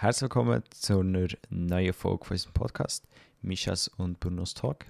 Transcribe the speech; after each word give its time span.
Herzlich 0.00 0.22
willkommen 0.22 0.62
zu 0.70 1.00
einer 1.00 1.28
neuen 1.50 1.92
Folge 1.92 2.24
von 2.24 2.34
unserem 2.34 2.54
Podcast 2.54 3.06
Mischas 3.42 3.86
und 3.86 4.18
Brunos 4.18 4.54
Talk. 4.54 4.86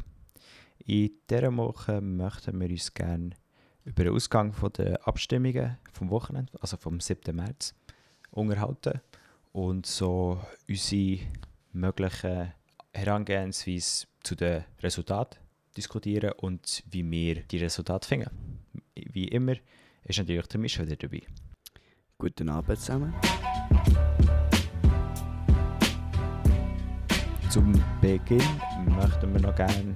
In 0.86 1.10
dieser 1.28 1.56
Woche 1.56 2.00
möchten 2.00 2.60
wir 2.60 2.70
uns 2.70 2.94
gerne 2.94 3.30
über 3.84 4.04
den 4.04 4.14
Ausgang 4.14 4.54
der 4.76 5.04
Abstimmungen 5.08 5.78
vom 5.92 6.10
Wochenende, 6.10 6.52
also 6.60 6.76
vom 6.76 7.00
7. 7.00 7.34
März, 7.34 7.74
unterhalten 8.30 9.00
und 9.50 9.84
so 9.84 10.40
unsere 10.68 11.26
möglichen 11.72 12.52
Herangehensweise 12.92 14.06
zu 14.22 14.36
den 14.36 14.62
Resultaten 14.80 15.40
diskutieren 15.76 16.34
und 16.36 16.84
wie 16.88 17.10
wir 17.10 17.42
die 17.42 17.58
Resultate 17.58 18.06
finden. 18.06 18.30
Wie 18.94 19.26
immer 19.26 19.56
ist 20.04 20.20
natürlich 20.20 20.46
der 20.46 20.62
wieder 20.62 20.94
dabei. 20.94 21.22
Guten 22.16 22.48
Abend 22.48 22.78
zusammen. 22.78 23.12
Zum 27.50 27.72
Beginn 28.00 28.42
möchten 28.86 29.32
wir 29.32 29.40
noch 29.40 29.56
gerne 29.56 29.94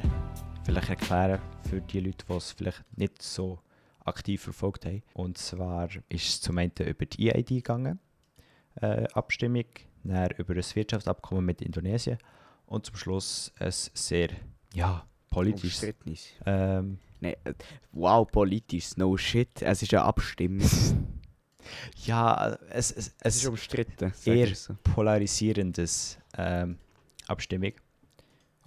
vielleicht 0.65 0.89
erklären 0.89 1.41
für 1.69 1.81
die 1.81 2.01
Leute, 2.01 2.25
die 2.29 2.33
es 2.33 2.51
vielleicht 2.51 2.99
nicht 2.99 3.23
so 3.23 3.61
aktiv 4.05 4.43
verfolgt 4.43 4.87
haben. 4.87 5.03
Und 5.13 5.39
zwar 5.39 5.89
ist 6.09 6.29
es 6.29 6.41
zum 6.41 6.59
einen 6.59 6.73
über 6.81 7.07
die 7.07 7.31
EID 7.31 7.49
gegangen, 7.49 8.01
äh, 8.81 9.05
Abstimmung, 9.13 9.67
dann 10.03 10.31
über 10.33 10.55
das 10.55 10.75
Wirtschaftsabkommen 10.75 11.45
mit 11.45 11.63
Indonesien 11.63 12.19
und 12.67 12.87
zum 12.87 12.97
Schluss 12.97 13.53
ein 13.61 13.71
sehr, 13.71 14.31
ja, 14.75 15.07
politisches. 15.31 15.83
Umstrittenes. 15.83 16.29
Ähm, 16.47 16.99
Nee, 17.21 17.37
äh, 17.45 17.55
wow, 17.93 18.31
politisch, 18.31 18.97
no 18.99 19.17
shit. 19.17 19.63
Es 19.63 19.81
ist 19.81 19.95
eine 19.95 20.03
Abstimmung. 20.03 20.69
ja, 22.05 22.59
es, 22.69 22.91
es, 22.91 23.07
Es 23.07 23.15
es 23.21 23.37
ist 23.37 23.47
umstritten. 23.47 24.13
eher 24.27 24.49
ich 24.49 24.59
so. 24.59 24.77
polarisierendes 24.83 26.19
ähm, 26.37 26.79
Abstimmung. 27.29 27.73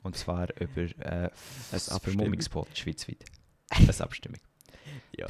Und 0.03 0.15
zwar 0.15 0.49
über 0.61 0.83
äh, 1.05 1.29
das. 1.71 1.87
Vermummungsverbot 1.99 2.77
schweizweit. 2.77 3.23
Eine 3.69 3.99
Abstimmung. 3.99 4.39
Ja. 5.15 5.27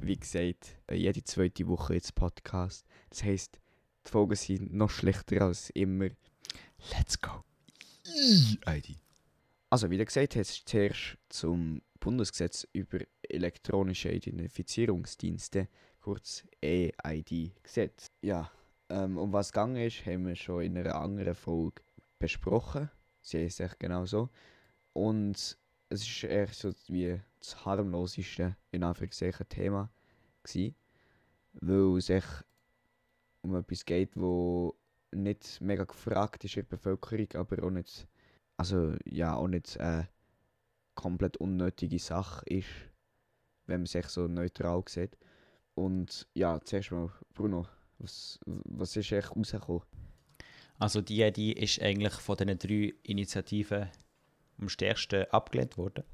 Wie 0.00 0.16
gesagt, 0.16 0.76
äh, 0.86 0.94
jede 0.94 1.22
zweite 1.24 1.66
Woche 1.66 1.94
jetzt 1.94 2.14
Podcast. 2.14 2.86
Das 3.10 3.22
heisst, 3.24 3.60
die 4.06 4.10
Folgen 4.10 4.36
sind 4.36 4.72
noch 4.72 4.90
schlechter 4.90 5.42
als 5.42 5.70
immer. 5.70 6.08
Let's 6.92 7.20
go. 7.20 7.44
ID. 8.66 8.96
Also, 9.68 9.90
wie 9.90 9.98
du 9.98 10.04
gesagt 10.04 10.36
hast, 10.36 10.68
zuerst 10.68 11.16
zum 11.28 11.82
Bundesgesetz 12.00 12.66
über 12.72 12.98
elektronische 13.22 14.10
Identifizierungsdienste, 14.10 15.68
kurz 16.00 16.44
EID-Gesetz. 16.62 18.06
Ja, 18.22 18.50
ähm, 18.88 19.18
um 19.18 19.32
was 19.32 19.46
es 19.46 19.52
gegangen 19.52 19.76
ist, 19.76 20.04
haben 20.06 20.26
wir 20.26 20.34
schon 20.34 20.62
in 20.62 20.78
einer 20.78 20.96
anderen 20.96 21.34
Folge 21.34 21.82
besprochen. 22.20 22.88
Sie 23.20 23.44
ist 23.44 23.58
echt 23.58 23.80
genau 23.80 24.06
so. 24.06 24.28
Und 24.92 25.58
es 25.88 26.02
ist 26.02 26.24
echt 26.24 26.54
so 26.54 26.72
wie 26.86 27.20
das 27.40 27.64
harmloseste, 27.64 28.56
in 28.70 28.84
Anführungszeichen, 28.84 29.48
Thema 29.48 29.90
gewesen, 30.44 30.76
weil 31.54 31.98
es 31.98 32.08
echt 32.08 32.44
um 33.42 33.56
etwas 33.56 33.84
geht, 33.84 34.10
wo 34.14 34.76
nicht 35.10 35.60
mega 35.60 35.82
gefragt 35.82 36.44
ist 36.44 36.56
in 36.56 36.62
der 36.62 36.76
Bevölkerung, 36.76 37.26
aber 37.34 37.64
auch 37.64 37.70
nicht 37.70 38.06
also 38.60 38.94
ja 39.06 39.36
auch 39.36 39.48
nicht 39.48 39.80
eine 39.80 40.06
komplett 40.94 41.38
unnötige 41.38 41.98
Sache 41.98 42.44
ist, 42.44 42.68
wenn 43.64 43.80
man 43.80 43.86
sich 43.86 44.04
so 44.08 44.28
neutral 44.28 44.82
sieht. 44.86 45.16
Und 45.74 46.28
ja, 46.34 46.60
zuerst 46.62 46.92
mal, 46.92 47.10
Bruno, 47.32 47.66
was, 47.98 48.38
was 48.44 48.96
ist 48.96 49.12
echt 49.12 49.34
rausgekommen? 49.34 49.82
Also 50.80 51.02
die 51.02 51.20
ID 51.20 51.58
ist 51.58 51.82
eigentlich 51.82 52.14
von 52.14 52.38
diesen 52.38 52.58
drei 52.58 52.94
Initiativen 53.02 53.90
am 54.58 54.68
stärksten 54.70 55.26
abgelehnt 55.30 55.76
worden. 55.76 56.04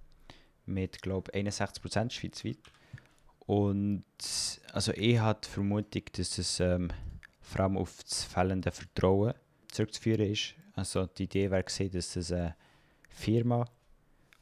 Mit, 0.66 1.00
glaube 1.02 1.30
ich, 1.32 1.46
61% 1.46 2.10
schweizweit. 2.10 2.58
Und 3.46 4.04
also 4.72 4.92
ich 4.92 5.18
habe 5.20 5.38
die 5.44 5.48
Vermutung, 5.48 6.02
dass 6.12 6.38
es 6.38 6.58
ähm, 6.58 6.90
vor 7.40 7.60
allem 7.60 7.78
auf 7.78 8.02
das 8.02 8.24
fehlende 8.24 8.72
Vertrauen 8.72 9.34
zurückzuführen 9.68 10.32
ist. 10.32 10.56
Also 10.74 11.06
die 11.06 11.24
Idee 11.24 11.52
wäre 11.52 11.62
dass 11.62 12.16
es 12.16 12.32
eine 12.32 12.56
Firma, 13.08 13.66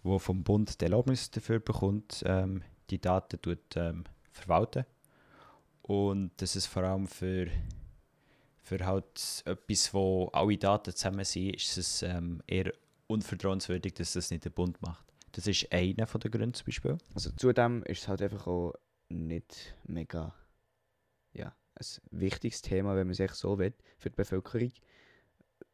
die 0.04 0.19
vom 0.19 0.43
Bund 0.43 0.81
die 0.81 0.84
Erlaubnis 0.87 1.31
dafür 1.31 1.60
bekommt, 1.60 2.22
ähm, 2.25 2.62
die 2.88 2.99
Daten 2.99 3.43
tut, 3.43 3.76
ähm, 3.76 4.04
verwalten. 4.32 4.87
Und 5.82 6.31
dass 6.38 6.56
es 6.56 6.65
vor 6.65 6.84
allem 6.84 7.06
für 7.06 7.49
für 8.64 8.84
halt 8.84 9.42
etwas, 9.44 9.92
wo 9.92 10.30
alle 10.32 10.56
Daten 10.56 10.94
zusammen 10.94 11.25
sind, 11.25 11.54
ist 11.54 11.76
es 11.76 12.02
ähm, 12.02 12.42
eher 12.47 12.72
unvertrauenswürdig, 13.06 13.92
dass 13.94 14.14
das 14.14 14.30
nicht 14.30 14.47
der 14.47 14.50
Bund 14.50 14.80
macht. 14.80 15.04
Das 15.32 15.47
ist 15.47 15.70
einer 15.70 16.06
von 16.06 16.20
den 16.20 16.30
Gründen 16.30 16.54
zum 16.54 16.66
Beispiel. 16.66 16.97
Also 17.14 17.30
zudem 17.36 17.82
ist 17.82 18.02
es 18.02 18.08
halt 18.08 18.22
einfach 18.22 18.47
auch 18.47 18.72
nicht 19.10 19.76
mega 19.84 20.34
ja, 21.34 21.54
ein 21.75 21.86
wichtiges 22.10 22.62
Thema, 22.62 22.97
wenn 22.97 23.06
man 23.06 23.14
sich 23.14 23.32
so 23.32 23.58
will, 23.58 23.75
für 23.98 24.08
die 24.08 24.16
Bevölkerung. 24.16 24.72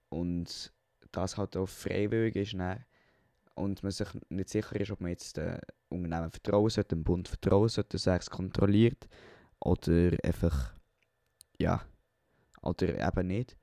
Und 0.08 0.72
das 1.12 1.36
halt 1.36 1.56
auch 1.56 1.68
freiwillig 1.68 2.34
ist 2.34 2.54
dann, 2.54 2.84
und 3.54 3.82
man 3.84 3.92
sich 3.92 4.08
nicht 4.30 4.48
sicher 4.48 4.80
ist, 4.80 4.90
ob 4.90 5.00
man 5.00 5.10
jetzt 5.10 5.36
den 5.36 5.60
Unternehmen 5.90 6.30
vertrauen 6.30 6.70
sollte, 6.70 6.96
dem 6.96 7.04
Bund 7.04 7.28
vertrauen 7.28 7.68
sollte, 7.68 7.90
dass 7.90 8.06
er 8.06 8.16
es 8.16 8.30
kontrolliert 8.30 9.06
oder 9.60 10.16
einfach, 10.24 10.74
ja, 11.58 11.84
oder 12.62 13.06
eben 13.06 13.26
nicht. 13.26 13.56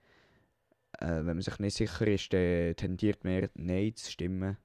Äh, 0.99 1.07
wenn 1.07 1.25
man 1.25 1.41
sich 1.41 1.59
nicht 1.59 1.77
sicher 1.77 2.07
ist, 2.07 2.33
dann 2.33 2.75
tendiert 2.75 3.23
man 3.23 3.49
Nein 3.55 3.95
zu 3.95 4.11
stimmen, 4.11 4.57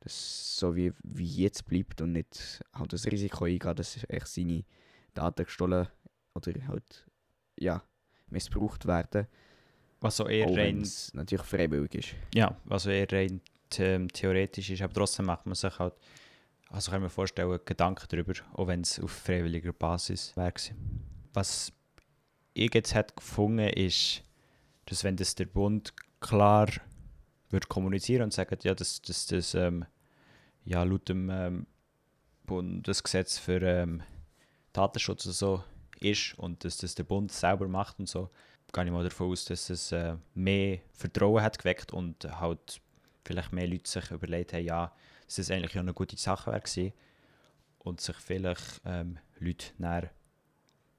dass 0.00 0.12
es 0.12 0.56
so 0.56 0.74
wie, 0.76 0.92
wie 1.02 1.26
jetzt 1.26 1.66
bleibt 1.66 2.00
und 2.00 2.12
nicht 2.12 2.60
halt 2.74 2.92
das 2.92 3.06
Risiko 3.06 3.44
eingehen, 3.44 3.76
dass 3.76 4.04
echt 4.08 4.28
seine 4.28 4.64
Daten 5.14 5.44
gestohlen 5.44 5.88
oder 6.34 6.52
halt, 6.68 7.06
ja, 7.58 7.82
missbraucht 8.28 8.86
werden, 8.86 9.26
Was 10.00 10.16
so 10.16 10.26
eher 10.28 10.46
rein, 10.56 10.88
natürlich 11.12 11.44
freiwillig 11.44 11.94
ist. 11.94 12.14
ja, 12.34 12.56
was 12.64 12.84
so 12.84 12.90
eher 12.90 13.10
rein 13.10 13.40
ähm, 13.78 14.08
theoretisch 14.08 14.70
ist, 14.70 14.82
aber 14.82 14.92
trotzdem 14.92 15.26
macht 15.26 15.46
man 15.46 15.54
sich 15.54 15.78
halt, 15.78 15.94
also 16.70 16.90
kann 16.90 17.00
ich 17.00 17.04
mir 17.04 17.10
vorstellen, 17.10 17.58
Gedanken 17.64 18.06
darüber, 18.08 18.32
auch 18.54 18.66
wenn 18.68 18.82
es 18.82 19.00
auf 19.00 19.10
freiwilliger 19.10 19.72
Basis 19.72 20.36
wäre. 20.36 20.52
Was 21.32 21.72
ich 22.54 22.74
jetzt 22.74 22.94
hätte 22.94 23.14
gefunden, 23.14 23.68
ist, 23.68 24.22
dass 24.86 25.04
wenn 25.04 25.16
das 25.16 25.34
der 25.34 25.46
Bund 25.46 25.94
klar 26.20 26.68
würde 27.50 27.66
kommunizieren 27.66 28.24
und 28.24 28.32
sagen, 28.32 28.58
ja, 28.62 28.74
dass 28.74 29.02
das, 29.02 29.26
das 29.26 29.54
ähm, 29.54 29.84
ja, 30.64 30.82
laut 30.82 31.08
dem 31.08 31.30
ähm, 31.30 31.66
Bundesgesetz 32.46 33.38
für 33.38 33.60
ähm, 33.62 34.02
Datenschutz 34.72 35.26
und 35.26 35.32
so 35.32 35.64
ist 36.00 36.38
und 36.38 36.64
dass 36.64 36.78
das 36.78 36.94
der 36.94 37.04
Bund 37.04 37.32
selber 37.32 37.68
macht 37.68 37.98
und 37.98 38.08
so, 38.08 38.30
gehe 38.72 38.84
ich 38.84 38.90
mal 38.90 39.04
davon 39.04 39.32
aus, 39.32 39.44
dass 39.44 39.70
es 39.70 39.92
äh, 39.92 40.16
mehr 40.34 40.78
Vertrauen 40.92 41.42
hat 41.42 41.58
geweckt 41.58 41.92
und 41.92 42.24
halt 42.40 42.80
vielleicht 43.24 43.52
mehr 43.52 43.66
Leute 43.66 43.88
sich 43.90 44.10
überlegt 44.10 44.52
haben, 44.52 44.64
ja, 44.64 44.92
dass 45.26 45.36
das 45.36 45.50
eigentlich 45.50 45.74
ja 45.74 45.80
eine 45.80 45.94
gute 45.94 46.16
Sache 46.16 46.52
wäre 46.52 46.92
und 47.78 48.00
sich 48.00 48.16
vielleicht 48.16 48.80
ähm, 48.84 49.18
Leute 49.38 49.66
näher 49.78 50.10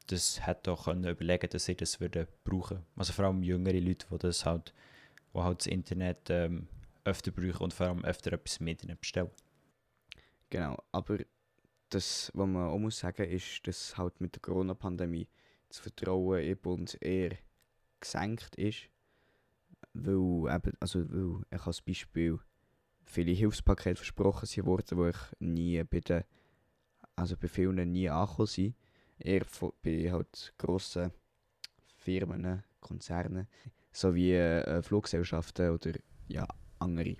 das 0.07 0.45
hätte 0.45 0.71
auch 0.71 0.85
können 0.85 1.05
überlegen, 1.05 1.49
dass 1.49 1.65
sie 1.65 1.75
das 1.75 1.99
würden 1.99 2.27
brauchen. 2.43 2.85
Also 2.95 3.13
vor 3.13 3.25
allem 3.25 3.43
jüngere 3.43 3.79
Leute, 3.79 4.07
die 4.11 4.17
das 4.17 4.45
halt, 4.45 4.73
die 5.33 5.39
halt 5.39 5.61
das 5.61 5.67
Internet 5.67 6.29
ähm, 6.29 6.67
öfter 7.03 7.31
brauchen 7.31 7.63
und 7.63 7.73
vor 7.73 7.87
allem 7.87 8.03
öfter 8.03 8.33
etwas 8.33 8.57
im 8.57 8.67
Internet 8.67 8.99
bestellen. 8.99 9.31
Genau, 10.49 10.77
aber 10.91 11.19
das, 11.89 12.31
was 12.33 12.47
man 12.47 12.67
auch 12.67 12.77
muss 12.77 12.99
sagen, 12.99 13.29
ist, 13.29 13.65
dass 13.67 13.97
halt 13.97 14.19
mit 14.19 14.35
der 14.35 14.41
Corona-Pandemie 14.41 15.27
das 15.69 15.79
Vertrauen 15.79 16.41
im 16.41 16.57
Bund 16.57 16.97
eher 17.01 17.37
gesenkt 17.99 18.55
ist. 18.55 18.89
Weil 19.93 20.55
eben, 20.55 20.73
also 20.79 21.05
weil 21.09 21.43
ich 21.51 21.65
als 21.65 21.81
Beispiel 21.81 22.39
viele 23.05 23.31
Hilfspakete 23.31 23.95
versprochen 23.95 24.45
sind 24.45 24.65
worden, 24.65 24.97
wo 24.97 25.07
ich 25.07 25.17
nie 25.39 25.83
bei 25.83 25.99
den, 25.99 26.23
also 27.15 27.35
bei 27.37 27.47
vielen 27.47 27.91
nie 27.91 28.09
angekommen 28.09 28.47
sind. 28.47 28.75
Eher 29.21 29.45
bei 29.83 30.11
halt 30.11 30.53
grossen 30.57 31.11
Firmen, 31.97 32.63
Konzernen, 32.79 33.47
sowie 33.91 34.33
äh, 34.33 34.81
Fluggesellschaften 34.81 35.69
oder 35.69 35.91
ja, 36.27 36.47
andere. 36.79 37.15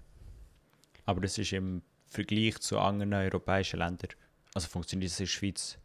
Aber 1.06 1.22
das 1.22 1.38
ist 1.38 1.54
im 1.54 1.82
Vergleich 2.08 2.60
zu 2.60 2.80
anderen 2.80 3.14
europäischen 3.14 3.80
Ländern, 3.80 4.10
also 4.54 4.68
funktioniert 4.68 5.12
das 5.12 5.20
in 5.20 5.26
der 5.26 5.30
Schweiz 5.30 5.78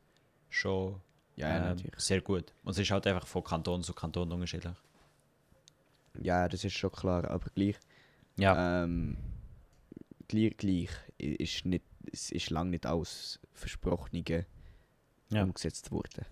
schon 0.49 1.01
Ja, 1.37 1.71
ähm, 1.73 1.79
sehr 1.97 2.21
gut. 2.21 2.53
Und 2.65 2.73
es 2.73 2.79
ist 2.79 2.91
halt 2.91 3.07
einfach 3.07 3.27
von 3.27 3.45
Kanton 3.45 3.83
zu 3.83 3.93
Kanton 3.93 4.33
unterschiedlich. 4.33 4.77
Ja, 6.21 6.49
das 6.49 6.65
ist 6.65 6.73
schon 6.75 6.91
klar, 6.91 7.31
aber 7.31 7.51
gleich. 7.55 7.77
Ja, 8.39 8.85
Ähm, 8.85 9.17
gleich, 10.29 10.57
gleich 10.57 10.91
ist 11.19 11.65
nicht, 11.67 11.85
es 12.11 12.31
ist 12.31 12.51
lange 12.51 12.71
nicht 12.71 12.87
alles 12.87 13.39
Versprochene 13.53 14.23
Ja. 15.31 15.43
umgesetzt 15.43 15.91
worden. 15.91 16.25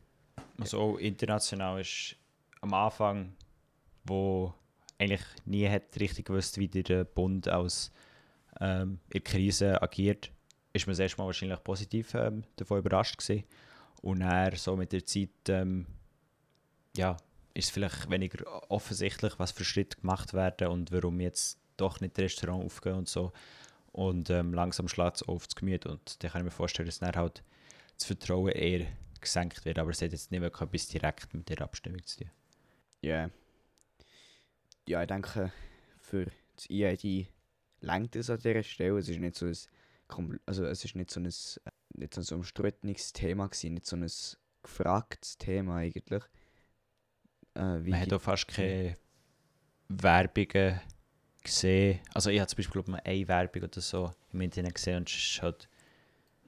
also 0.58 0.80
auch 0.80 0.96
international 0.98 1.80
ist 1.80 2.16
am 2.60 2.72
Anfang, 2.74 3.34
wo 4.04 4.54
eigentlich 4.98 5.24
nie 5.44 5.68
hat 5.68 5.98
richtig 5.98 6.26
gewusst, 6.26 6.58
wie 6.58 6.68
der 6.68 7.04
Bund 7.04 7.48
als 7.48 7.90
ähm, 8.60 9.00
in 9.08 9.12
der 9.14 9.20
Krise 9.22 9.82
agiert, 9.82 10.30
ist 10.72 10.86
man 10.86 10.92
das 10.92 11.00
erste 11.00 11.18
Mal 11.20 11.26
wahrscheinlich 11.26 11.62
positiv 11.64 12.14
ähm, 12.14 12.44
davon 12.56 12.78
überrascht 12.78 13.18
gewesen. 13.18 13.44
Und 14.02 14.20
dann 14.20 14.54
so 14.56 14.76
mit 14.76 14.92
der 14.92 15.04
Zeit, 15.06 15.30
ähm, 15.48 15.86
ja, 16.96 17.16
ist 17.54 17.70
vielleicht 17.70 18.10
weniger 18.10 18.70
offensichtlich, 18.70 19.38
was 19.38 19.52
für 19.52 19.64
Schritte 19.64 20.00
gemacht 20.00 20.34
werden 20.34 20.68
und 20.68 20.92
warum 20.92 21.20
jetzt 21.20 21.58
doch 21.76 22.00
nicht 22.00 22.18
das 22.18 22.24
Restaurant 22.24 22.64
aufgehen 22.64 22.94
und 22.94 23.08
so. 23.08 23.32
Und 23.92 24.28
ähm, 24.30 24.52
langsam 24.52 24.88
schlägt 24.88 25.16
es 25.16 25.22
auf 25.22 25.46
das 25.46 25.54
Gemüt 25.54 25.86
und 25.86 26.22
dann 26.22 26.30
kann 26.32 26.40
ich 26.40 26.46
mir 26.46 26.50
vorstellen, 26.50 26.86
dass 26.86 26.98
dann 26.98 27.14
halt 27.14 27.44
das 27.96 28.06
Vertrauen 28.06 28.52
eher 28.52 28.86
gesenkt 29.20 29.64
wird, 29.64 29.78
aber 29.78 29.90
es 29.90 30.02
hat 30.02 30.12
jetzt 30.12 30.30
nicht 30.30 30.40
wirklich 30.40 30.68
etwas 30.68 30.88
direkt 30.88 31.34
mit 31.34 31.48
der 31.48 31.62
Abstimmung 31.62 32.04
zu 32.04 32.20
tun. 32.20 32.30
Ja. 33.02 33.22
Yeah. 33.22 33.30
Ja, 34.86 35.02
ich 35.02 35.08
denke, 35.08 35.50
für 35.98 36.26
das 36.56 36.68
EID 36.68 37.28
längt 37.80 38.16
es 38.16 38.28
an 38.30 38.38
dieser 38.38 38.62
Stelle. 38.62 38.98
Es 38.98 39.08
ist 39.08 39.18
nicht 39.18 39.36
so 39.36 39.46
ein, 39.46 40.40
also 40.46 40.66
es 40.66 40.84
ist 40.84 40.94
nicht 40.94 41.10
so 41.10 41.20
ein, 41.20 41.24
nicht 41.24 42.14
so 42.14 42.20
ein 42.20 42.38
umstrittenes 42.38 43.12
Thema 43.12 43.48
gewesen, 43.48 43.74
nicht 43.74 43.86
so 43.86 43.96
ein 43.96 44.06
gefragtes 44.62 45.38
Thema 45.38 45.76
eigentlich. 45.76 46.22
Äh, 47.54 47.78
Man 47.78 48.00
hat 48.00 48.12
auch 48.12 48.20
fast 48.20 48.48
keine 48.48 48.96
Werbungen 49.88 50.80
gesehen. 51.42 52.00
Also 52.12 52.30
ich 52.30 52.40
habe 52.40 52.48
zum 52.48 52.56
Beispiel 52.56 52.82
mal 52.86 53.00
eine 53.04 53.28
Werbung 53.28 53.62
oder 53.62 53.80
so 53.80 54.12
im 54.32 54.40
Internet 54.40 54.74
gesehen 54.74 54.98
und 54.98 55.08
es 55.08 55.16
ist 55.16 55.42
halt 55.42 55.68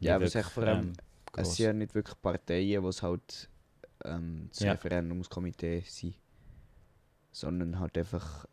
Ja, 0.01 0.17
aber 0.17 0.25
es 0.25 0.35
ist 0.35 0.49
vor 0.51 0.65
allem, 0.65 0.89
ähm, 0.89 0.93
es 1.37 1.57
sind 1.57 1.67
ja 1.67 1.73
nicht 1.73 1.95
wirklich 1.95 2.21
Parteien, 2.21 2.83
die 2.83 3.03
halt 3.03 3.49
ähm, 4.05 4.49
das 4.51 4.61
ja. 4.61 4.73
Referendumskomitee 4.73 5.83
sind, 5.87 6.17
sondern 7.33 7.79
halt 7.79 7.97
einfach 7.99 8.47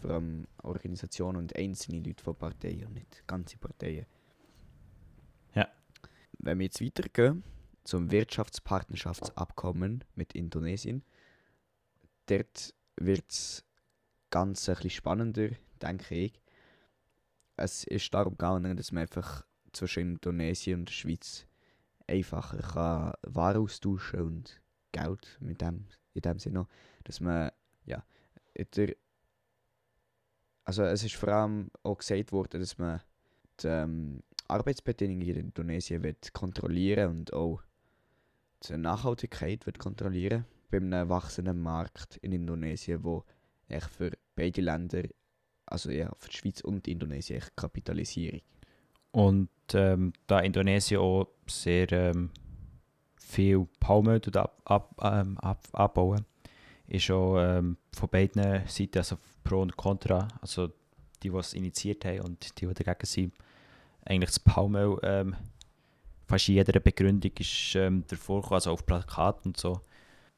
vor 0.00 0.10
allem 0.12 0.46
Organisationen 0.62 1.38
und 1.38 1.56
einzelne 1.56 2.00
Leute 2.00 2.22
von 2.22 2.34
Parteien 2.34 2.86
und 2.86 2.94
nicht 2.94 3.26
ganze 3.26 3.58
Parteien. 3.58 4.06
Ja. 5.54 5.68
Wenn 6.38 6.58
wir 6.58 6.66
jetzt 6.66 6.82
weitergehen 6.82 7.44
zum 7.84 8.10
Wirtschaftspartnerschaftsabkommen 8.10 10.04
mit 10.14 10.34
Indonesien, 10.34 11.02
dort 12.26 12.74
wird 12.96 13.30
es 13.30 13.64
ganz 14.30 14.68
ein 14.68 14.76
bisschen 14.76 14.90
spannender, 14.90 15.50
denke 15.82 16.14
ich. 16.14 16.40
Es 17.56 17.84
ist 17.84 18.12
darum 18.14 18.34
gegangen, 18.34 18.76
dass 18.76 18.92
man 18.92 19.02
einfach 19.02 19.44
zwischen 19.72 20.14
Indonesien 20.14 20.80
und 20.80 20.88
der 20.88 20.94
Schweiz 20.94 21.46
einfacher 22.10 22.58
kann 22.58 23.14
Waren 23.34 23.62
austauschen 23.62 24.20
und 24.20 24.60
Geld 24.92 25.38
mit 25.40 25.60
dem, 25.60 25.86
in 26.14 26.22
dem 26.22 26.38
Sinne, 26.38 26.66
dass 27.04 27.20
man 27.20 27.50
ja, 27.84 28.04
der, 28.76 28.96
also 30.64 30.82
es 30.84 31.04
ist 31.04 31.14
vor 31.14 31.30
allem 31.30 31.70
auch 31.82 31.98
gesagt 31.98 32.32
worden, 32.32 32.60
dass 32.60 32.78
man 32.78 33.00
die 33.60 33.68
ähm, 33.68 34.22
Arbeitsbedingungen 34.48 35.26
in 35.26 35.36
Indonesien 35.36 36.02
wird 36.02 36.32
kontrollieren 36.32 37.10
und 37.10 37.32
auch 37.32 37.62
die 38.68 38.76
Nachhaltigkeit 38.76 39.64
wird 39.66 39.78
kontrollieren 39.78 40.44
bei 40.70 40.78
einem 40.78 41.08
wachsenden 41.08 41.60
Markt 41.60 42.16
in 42.18 42.32
Indonesien, 42.32 43.02
wo 43.02 43.24
echt 43.68 43.90
für 43.90 44.12
beide 44.34 44.60
Länder, 44.60 45.02
also 45.66 45.90
ja, 45.90 46.12
für 46.18 46.28
die 46.28 46.36
Schweiz 46.36 46.60
und 46.60 46.86
Indonesien, 46.88 47.38
echt 47.38 47.56
Kapitalisierung. 47.56 48.40
Und 49.12 49.48
ähm, 49.74 50.12
da 50.26 50.40
Indonesien 50.40 51.00
auch 51.00 51.28
sehr 51.46 51.90
ähm, 51.92 52.30
viel 53.18 53.66
Palmöl 53.78 54.20
ab, 54.34 54.60
ab, 54.64 54.94
ähm, 55.02 55.38
ab, 55.38 55.66
abbauen, 55.72 56.24
ist 56.86 57.10
auch 57.10 57.38
ähm, 57.38 57.76
von 57.92 58.08
beiden 58.08 58.66
Seiten, 58.66 58.98
also 58.98 59.16
Pro 59.44 59.62
und 59.62 59.76
Contra, 59.76 60.28
also 60.40 60.68
die, 61.22 61.30
die 61.30 61.36
es 61.36 61.54
initiiert 61.54 62.04
haben 62.04 62.20
und 62.20 62.60
die, 62.60 62.66
die 62.66 62.84
dagegen 62.84 63.06
sind, 63.06 63.34
eigentlich 64.04 64.30
das 64.30 64.40
Palmöl 64.40 64.98
ähm, 65.02 65.36
fast 66.26 66.48
in 66.48 66.54
jeder 66.54 66.78
Begründung 66.80 67.32
ist 67.38 67.74
ähm, 67.74 68.04
davor 68.08 68.50
also 68.52 68.72
auf 68.72 68.86
Plakaten 68.86 69.50
und 69.50 69.56
so, 69.56 69.80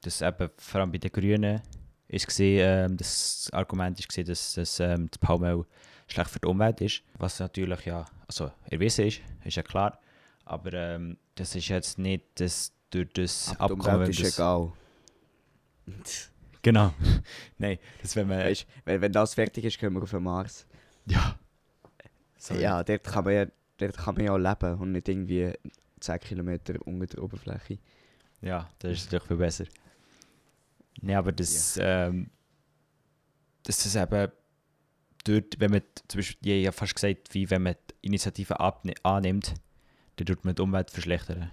dass 0.00 0.22
eben 0.22 0.50
vor 0.56 0.80
allem 0.80 0.92
bei 0.92 0.98
den 0.98 1.12
Grünen 1.12 1.60
ist 2.08 2.26
gesehen, 2.26 2.90
ähm, 2.90 2.96
das 2.96 3.48
Argument 3.52 3.98
ist 3.98 4.08
gesehen, 4.08 4.26
dass, 4.26 4.54
dass 4.54 4.80
ähm, 4.80 5.08
das 5.10 5.18
Palmöl 5.18 5.64
schlecht 6.12 6.30
für 6.30 6.38
die 6.38 6.46
Umwelt 6.46 6.80
ist, 6.80 7.02
was 7.18 7.38
natürlich 7.40 7.84
ja, 7.86 8.04
also 8.26 8.50
erwiesen 8.70 9.06
ist, 9.06 9.20
ist 9.44 9.56
ja 9.56 9.62
klar, 9.62 9.98
aber 10.44 10.72
ähm, 10.72 11.18
das 11.34 11.54
ist 11.54 11.68
jetzt 11.68 11.98
nicht 11.98 12.24
das 12.34 12.72
durch 12.90 13.08
das 13.14 13.54
Aber 13.58 13.74
Abkommen. 13.74 14.10
ist 14.10 14.20
das, 14.20 14.34
egal. 14.38 14.72
genau. 16.60 16.92
Nein, 17.58 17.78
das 18.00 18.14
wenn 18.16 18.28
man. 18.28 18.38
Weißt, 18.40 18.66
wenn, 18.84 19.00
wenn 19.00 19.12
das 19.12 19.34
fertig 19.34 19.64
ist, 19.64 19.78
können 19.78 19.96
wir 19.96 20.02
auf 20.02 20.10
den 20.10 20.22
Mars. 20.22 20.66
Ja. 21.06 21.36
Sorry. 22.36 22.60
Ja, 22.62 22.82
dort 22.84 23.04
kann, 23.04 23.24
man 23.24 23.34
ja, 23.34 23.46
dort 23.78 23.96
kann 23.96 24.14
man 24.14 24.24
ja 24.24 24.36
leben 24.36 24.78
und 24.78 24.92
nicht 24.92 25.08
irgendwie 25.08 25.52
10 26.00 26.20
Kilometer 26.20 26.74
unter 26.84 27.06
der 27.06 27.22
Oberfläche. 27.22 27.78
Ja, 28.40 28.68
das 28.80 28.92
ist 28.92 29.04
natürlich 29.06 29.28
viel 29.28 29.36
besser. 29.36 29.64
Nein, 31.00 31.16
aber 31.16 31.32
das, 31.32 31.76
ja. 31.76 32.08
ähm, 32.08 32.30
das 33.62 33.86
ist 33.86 33.96
eben 33.96 34.30
dort, 35.24 35.58
wenn 35.58 35.70
man 35.70 35.82
zum 36.08 36.18
Beispiel, 36.18 36.62
ja 36.62 36.72
fast 36.72 36.94
gesagt, 36.94 37.32
wie 37.34 37.50
wenn 37.50 37.62
man 37.62 37.74
die 37.90 38.06
Initiative 38.06 38.58
annimmt, 38.60 39.54
dann 40.16 40.26
tut 40.26 40.44
man 40.44 40.54
die 40.54 40.62
Umwelt 40.62 40.90
verschlechtern. 40.90 41.50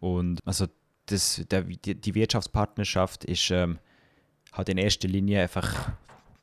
Und 0.00 0.40
also 0.44 0.66
das, 1.06 1.42
der, 1.50 1.62
die, 1.62 2.14
Wirtschaftspartnerschaft 2.14 3.24
ist 3.24 3.50
ähm, 3.50 3.78
halt 4.52 4.68
in 4.68 4.78
erster 4.78 5.08
Linie 5.08 5.42
einfach 5.42 5.92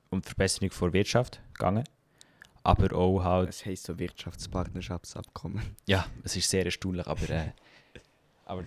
um 0.09 0.21
die 0.21 0.27
Verbesserung 0.27 0.69
der 0.69 0.93
Wirtschaft 0.93 1.41
gegangen. 1.53 1.83
Aber 2.63 2.95
auch 2.95 3.23
halt. 3.23 3.49
Es 3.49 3.65
heisst 3.65 3.85
so 3.85 3.97
Wirtschaftspartnerschaftsabkommen. 3.97 5.61
Ja, 5.87 6.05
es 6.23 6.35
ist 6.35 6.49
sehr 6.49 6.65
erstaunlich, 6.65 7.07
aber, 7.07 7.29
äh, 7.29 7.51
aber 8.45 8.65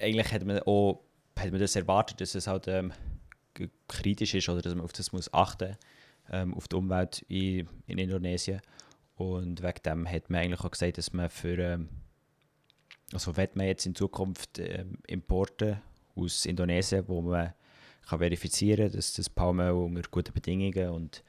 eigentlich 0.00 0.32
hat 0.32 0.44
man 0.44 0.58
auch 0.60 1.00
hat 1.38 1.50
man 1.50 1.60
das 1.60 1.76
erwartet, 1.76 2.20
dass 2.20 2.34
es 2.34 2.46
halt 2.46 2.68
ähm, 2.68 2.92
kritisch 3.88 4.34
ist 4.34 4.48
oder 4.48 4.62
dass 4.62 4.74
man 4.74 4.84
auf 4.84 4.92
das 4.92 5.12
muss 5.12 5.32
achten 5.32 5.76
ähm, 6.30 6.54
auf 6.54 6.68
die 6.68 6.76
Umwelt 6.76 7.24
in, 7.28 7.68
in 7.86 7.98
Indonesien. 7.98 8.60
Und 9.16 9.62
wegen 9.62 9.82
dem 9.84 10.08
hat 10.10 10.30
man 10.30 10.40
eigentlich 10.40 10.60
auch 10.60 10.70
gesagt, 10.70 10.98
dass 10.98 11.12
man 11.12 11.30
für, 11.30 11.58
ähm, 11.58 11.88
also 13.12 13.36
wird 13.36 13.56
man 13.56 13.66
jetzt 13.66 13.86
in 13.86 13.94
Zukunft 13.94 14.58
ähm, 14.58 14.98
Importe 15.06 15.80
aus 16.16 16.46
Indonesien, 16.46 17.06
wo 17.08 17.22
man 17.22 17.52
kann 18.06 18.18
verifizieren 18.18 18.88
kann, 18.88 18.96
dass 18.96 19.14
das 19.14 19.30
Palmöl 19.30 19.70
unter 19.70 20.10
guten 20.10 20.32
Bedingungen 20.32 20.90
und 20.90 21.24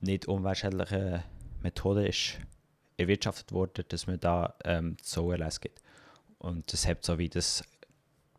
nicht 0.00 0.28
umweltschädlichen 0.28 1.22
Methoden 1.62 2.06
ist 2.06 2.38
erwirtschaftet 2.96 3.52
worden, 3.52 3.84
dass 3.88 4.06
man 4.06 4.20
da 4.20 4.54
ähm, 4.64 4.96
so 5.02 5.30
Erlass 5.32 5.60
gibt. 5.60 5.80
Und 6.38 6.72
das 6.72 6.86
hat 6.86 7.04
so 7.04 7.18
wie 7.18 7.28
das, 7.28 7.64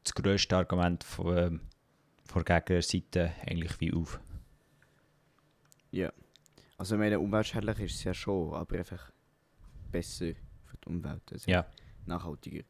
das 0.04 0.14
grösste 0.14 0.58
Argument 0.58 1.04
von, 1.04 1.38
ähm, 1.38 1.62
von 2.26 2.44
der 2.44 2.62
Gegenseite 2.62 3.34
eigentlich 3.46 3.80
wie 3.80 3.94
auf. 3.94 4.20
Ja. 5.94 6.12
Also 6.78 6.96
ich 6.96 7.00
meine, 7.00 7.20
umweltschädlich 7.20 7.80
ist 7.80 7.96
es 7.96 8.04
ja 8.04 8.14
schon, 8.14 8.54
aber 8.54 8.78
einfach 8.78 9.12
besser 9.92 10.34
für 10.66 10.78
die 10.84 10.90
Umwelt. 10.90 11.22
Also 11.32 11.50
ja. 11.50 11.66
Nachhaltiger. 12.06 12.64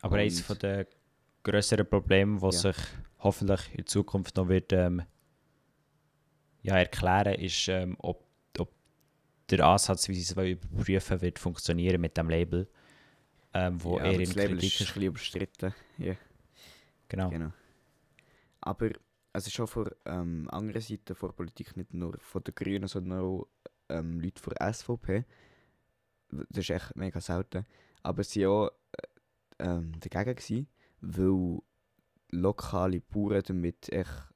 Aber 0.00 0.14
Und 0.14 0.20
eines 0.20 0.40
von 0.40 0.58
der 0.58 0.86
größeren 1.42 1.86
Probleme, 1.86 2.40
was 2.40 2.62
ja. 2.62 2.72
sich 2.72 2.82
hoffentlich 3.18 3.60
in 3.74 3.86
Zukunft 3.86 4.36
noch 4.36 4.48
wird 4.48 4.72
ähm, 4.72 5.02
ja, 6.62 6.78
erklären, 6.78 7.34
ist, 7.34 7.68
ähm, 7.68 7.94
ob, 7.98 8.24
ob 8.58 8.72
der 9.50 9.66
Ansatz, 9.66 10.08
wie 10.08 10.14
sie 10.14 10.22
es 10.22 10.32
überprüfen 10.32 11.20
wird, 11.20 11.38
funktionieren 11.38 12.00
mit 12.00 12.16
dem 12.16 12.30
Label. 12.30 12.68
Ähm, 13.52 13.82
wo 13.84 13.98
ja, 13.98 14.06
eher 14.06 14.18
das 14.18 14.34
Label 14.34 14.56
ist 14.56 14.80
ein 14.80 14.86
bisschen 14.86 15.02
überstritten. 15.02 15.74
Ja. 15.98 16.14
Genau. 17.08 17.28
genau. 17.28 17.52
Aber 18.60 18.90
also 19.38 19.50
schon 19.50 19.66
von 19.68 19.88
ähm, 20.04 20.48
anderen 20.50 20.82
Seiten 20.82 21.04
der 21.06 21.14
Politik, 21.14 21.76
nicht 21.76 21.94
nur 21.94 22.18
von 22.18 22.42
den 22.42 22.54
Grünen, 22.54 22.88
sondern 22.88 23.20
auch 23.20 23.48
ähm, 23.88 24.20
Leute 24.20 24.42
von 24.42 24.52
der 24.58 24.72
SVP. 24.72 25.24
Das 26.30 26.64
ist 26.64 26.70
echt 26.70 26.96
mega 26.96 27.20
selten. 27.20 27.64
Aber 28.02 28.24
sie 28.24 28.46
waren 28.46 28.68
auch 28.68 28.72
äh, 29.58 29.64
ähm, 29.64 29.92
dagegen, 30.00 30.34
gewesen, 30.34 30.68
weil 31.00 31.60
lokale 32.30 33.00
Bauern 33.00 33.42
damit 33.46 33.88
echt 33.92 34.28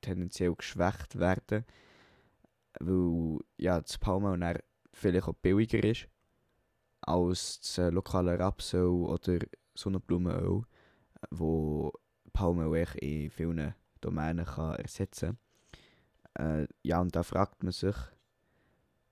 tendenziell 0.00 0.54
geschwächt 0.54 1.16
werden. 1.18 1.64
Weil 2.80 3.38
ja, 3.56 3.80
das 3.80 3.98
Palmöl 3.98 4.60
vielleicht 4.92 5.28
auch 5.28 5.34
billiger 5.34 5.82
ist 5.84 6.08
als 7.02 7.60
das 7.60 7.78
äh, 7.78 7.90
lokale 7.90 8.38
Rapsöl 8.38 8.88
oder 8.88 9.38
Sonnenblumenöl, 9.74 10.62
wo 11.30 11.92
Palmöl 12.32 12.86
in 12.96 13.30
vielen 13.30 13.74
Domänen 14.04 14.44
kann 14.44 14.76
ersetzen 14.76 15.38
kann. 16.34 16.62
Äh, 16.62 16.68
ja, 16.82 17.00
und 17.00 17.14
da 17.14 17.22
fragt 17.22 17.62
man 17.62 17.72
sich, 17.72 17.94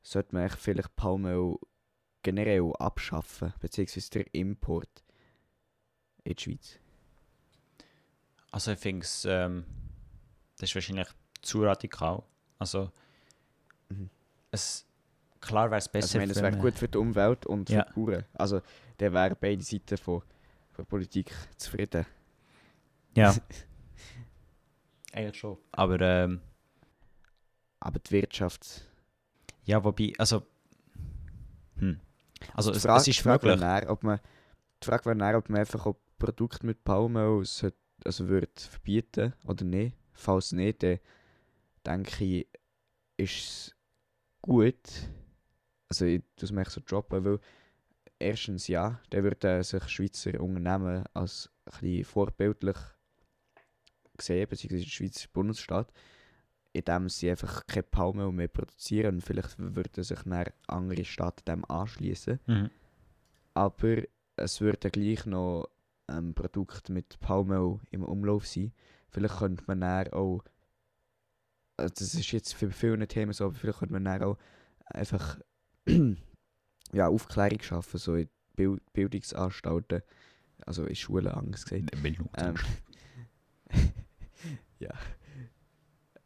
sollte 0.03 0.35
man 0.35 0.49
vielleicht 0.51 0.95
Palmöl 0.97 1.57
generell 2.23 2.73
abschaffen, 2.79 3.53
beziehungsweise 3.61 4.11
der 4.11 4.35
Import 4.35 5.05
in 6.25 6.35
die 6.35 6.43
Schweiz? 6.43 6.79
Also 8.51 8.73
ich 8.73 8.79
finde 8.79 9.05
es, 9.05 9.25
ähm, 9.25 9.65
das 10.59 10.71
ist 10.71 10.75
wahrscheinlich 10.75 11.09
zu 11.41 11.63
radikal. 11.63 12.23
Also, 12.59 12.91
Mhm. 13.89 14.11
es, 14.51 14.87
klar 15.41 15.71
wäre 15.71 15.79
es 15.79 15.87
Also, 15.89 15.93
besser, 15.93 16.15
ich 16.15 16.21
meine, 16.23 16.33
es 16.33 16.43
wäre 16.43 16.57
gut 16.57 16.79
für 16.79 16.89
die 16.89 16.99
Umwelt 16.99 17.47
und 17.47 17.69
für 17.69 17.75
Ja. 17.77 17.85
die 17.85 17.93
Bauern. 18.01 18.25
Also, 18.35 18.61
der 19.01 19.13
wären 19.13 19.37
beide 19.41 19.63
Seiten 19.63 19.97
von, 19.97 20.23
von 20.73 20.87
Politik 20.87 21.33
zufrieden. 21.57 22.05
Ja. 23.17 23.35
Eigentlich 25.13 25.39
schon. 25.39 25.59
Aber, 25.73 26.01
ähm, 26.01 26.41
Aber 27.81 27.99
die 27.99 28.11
Wirtschaft. 28.11 28.89
ja, 29.65 29.83
wobei, 29.85 30.13
also, 30.19 30.43
hm. 31.77 32.01
Also, 32.55 32.71
die 32.71 32.79
es, 32.79 32.83
Frage, 32.83 33.01
es 33.03 33.09
ist 33.09 33.19
die 33.19 33.23
Frage 33.23 33.47
möglich. 33.47 33.61
wäre 33.63 33.81
dann, 33.81 33.91
ob 33.91 34.03
man, 34.03 34.21
die 34.83 34.87
Frage 34.87 35.05
wäre 35.07 35.17
dann, 35.17 35.35
ob 35.37 35.49
man 35.49 35.61
einfach 35.61 35.87
auch 35.87 35.97
Produkte 36.19 36.67
mit 36.67 36.83
Palmöl 36.85 37.45
also 38.05 38.29
würde 38.29 38.51
verbieten 38.57 39.33
oder 39.45 39.65
nicht. 39.65 39.97
Falls 40.13 40.53
nicht, 40.53 40.83
dann 40.83 40.99
denke 41.87 42.25
ich, 42.25 42.49
ist 43.17 43.39
es 43.39 43.75
gut. 44.41 44.77
Also, 45.89 46.07
ich 46.07 46.23
tue 46.37 46.49
es 46.49 46.57
echt 46.57 46.71
so 46.71 46.81
droppen, 46.85 47.25
weil 47.25 47.39
erstens 48.19 48.69
ja, 48.69 49.01
dann 49.11 49.25
würden 49.25 49.63
sich 49.63 49.89
Schweizer 49.89 50.41
Unternehmen 50.41 51.05
als 51.15 51.51
ein 51.67 51.73
bisschen 51.81 52.05
vorbildlich 52.05 52.77
sehen, 54.23 54.49
beziehungsweise 54.49 54.85
der 54.85 54.91
Schweizer 54.91 55.29
Bundesstaat, 55.33 55.93
indem 56.73 57.09
sie 57.09 57.31
einfach 57.31 57.67
kein 57.67 57.85
Palmöl 57.85 58.33
mehr 58.33 58.49
produzieren 58.49 59.21
vielleicht 59.21 59.59
würden 59.59 60.03
sich 60.03 60.21
dann 60.25 60.47
andere 60.67 61.05
Staaten 61.05 61.45
dem 61.45 61.65
anschließen. 61.65 62.41
Mhm. 62.47 62.71
Aber 63.55 64.03
es 64.37 64.61
würde 64.61 64.91
gleich 64.91 65.27
noch 65.27 65.69
ähm, 66.09 66.35
Produkte 66.35 66.93
mit 66.93 67.19
Palmöl 67.21 67.81
im 67.91 68.05
Umlauf 68.05 68.47
sein. 68.47 68.73
Vielleicht 69.11 69.39
könnte 69.39 69.65
man 69.67 69.81
dann 69.81 70.09
auch, 70.13 70.43
also 71.77 71.95
das 71.95 72.15
ist 72.15 72.33
jetzt 72.33 72.55
für 72.55 72.71
viele 72.71 73.07
Themen 73.07 73.33
so, 73.33 73.45
aber 73.45 73.55
vielleicht 73.55 73.81
könnte 73.81 73.93
man 73.93 74.05
dann 74.05 74.23
auch 74.23 74.39
einfach 74.87 75.39
ja, 76.93 77.09
Aufklärung 77.09 77.61
schaffen, 77.61 77.99
so 77.99 78.15
in 78.15 78.29
Bild 78.57 78.81
Bildungsanstalten, 78.93 80.03
also 80.67 80.85
in 80.85 80.97
Schulen 80.97 81.29
anders 81.29 81.65
gesagt. 81.65 81.91
Ähm, 82.37 82.55
ja. 84.83 84.91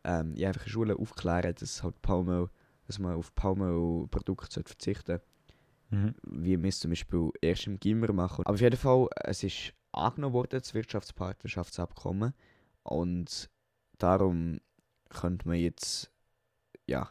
Ähm, 0.05 0.35
ja, 0.37 0.49
einfach 0.49 0.65
in 0.67 0.71
Schulen 0.73 0.97
aufklären, 0.97 1.55
dass 1.59 1.83
halt 1.83 2.01
Palmöl, 2.03 2.49
dass 2.87 2.99
man 2.99 3.15
auf 3.15 3.35
Palmölprodukte 3.35 4.53
sollte 4.53 4.69
verzichten 4.69 5.21
Mhm. 5.91 6.15
wie 6.27 6.61
wir 6.61 6.69
es 6.69 6.81
zum 6.81 6.91
Beispiel 6.91 7.31
erst 7.41 7.67
im 7.67 7.79
Gimmer 7.79 8.13
machen. 8.13 8.45
Aber 8.45 8.55
auf 8.55 8.61
jeden 8.61 8.77
Fall, 8.77 9.07
es 9.23 9.43
ist 9.45 9.73
angenommen 9.93 10.35
worden, 10.35 10.59
das 10.59 10.75
Wirtschaftspartnerschaftsabkommen. 10.75 12.35
Und 12.83 13.51
darum 13.99 14.61
könnte 15.09 15.47
man 15.47 15.59
jetzt, 15.59 16.11
ja, 16.87 17.09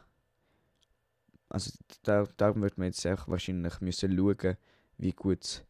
also 1.50 1.72
da, 2.04 2.26
darum 2.38 2.62
wird 2.62 2.78
man 2.78 2.88
jetzt 2.88 3.06
auch 3.08 3.28
wahrscheinlich 3.28 3.80
müssen 3.80 4.18
schauen, 4.18 4.58
wie 4.98 5.12
gut 5.14 5.66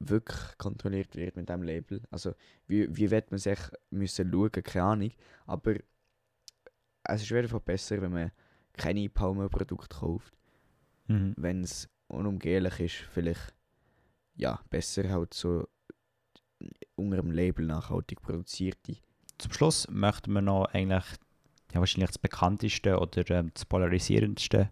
wirklich 0.00 0.58
kontrolliert 0.58 1.14
wird 1.14 1.36
mit 1.36 1.48
dem 1.48 1.62
Label. 1.62 2.02
Also 2.10 2.34
wie, 2.66 2.94
wie 2.96 3.10
wird 3.10 3.30
man 3.30 3.38
sich 3.38 3.58
müssen 3.90 4.30
schauen, 4.30 4.50
keine 4.50 4.84
Ahnung. 4.84 5.10
Aber 5.46 5.74
es 7.04 7.22
ist 7.22 7.30
jeden 7.30 7.48
Fall 7.48 7.60
besser, 7.60 8.00
wenn 8.02 8.12
man 8.12 8.32
keine 8.72 9.08
Palmölprodukte 9.08 9.96
kauft 9.96 10.34
Mhm. 11.10 11.34
wenn 11.36 11.64
es 11.64 11.88
unumgehlich 12.06 12.78
ist, 12.78 12.94
vielleicht 13.12 13.52
ja, 14.36 14.60
besser 14.70 15.10
halt 15.10 15.34
so 15.34 15.68
unter 16.94 17.16
dem 17.16 17.32
Label 17.32 17.66
nachhaltig 17.66 18.22
produzierte. 18.22 18.96
Zum 19.38 19.52
Schluss 19.52 19.88
möchten 19.90 20.32
wir 20.32 20.40
noch 20.40 20.66
eigentlich 20.66 21.04
ja, 21.72 21.80
wahrscheinlich 21.80 22.10
das 22.10 22.18
bekannteste 22.18 22.98
oder 22.98 23.28
ähm, 23.30 23.50
das 23.52 23.64
polarisierendste 23.64 24.70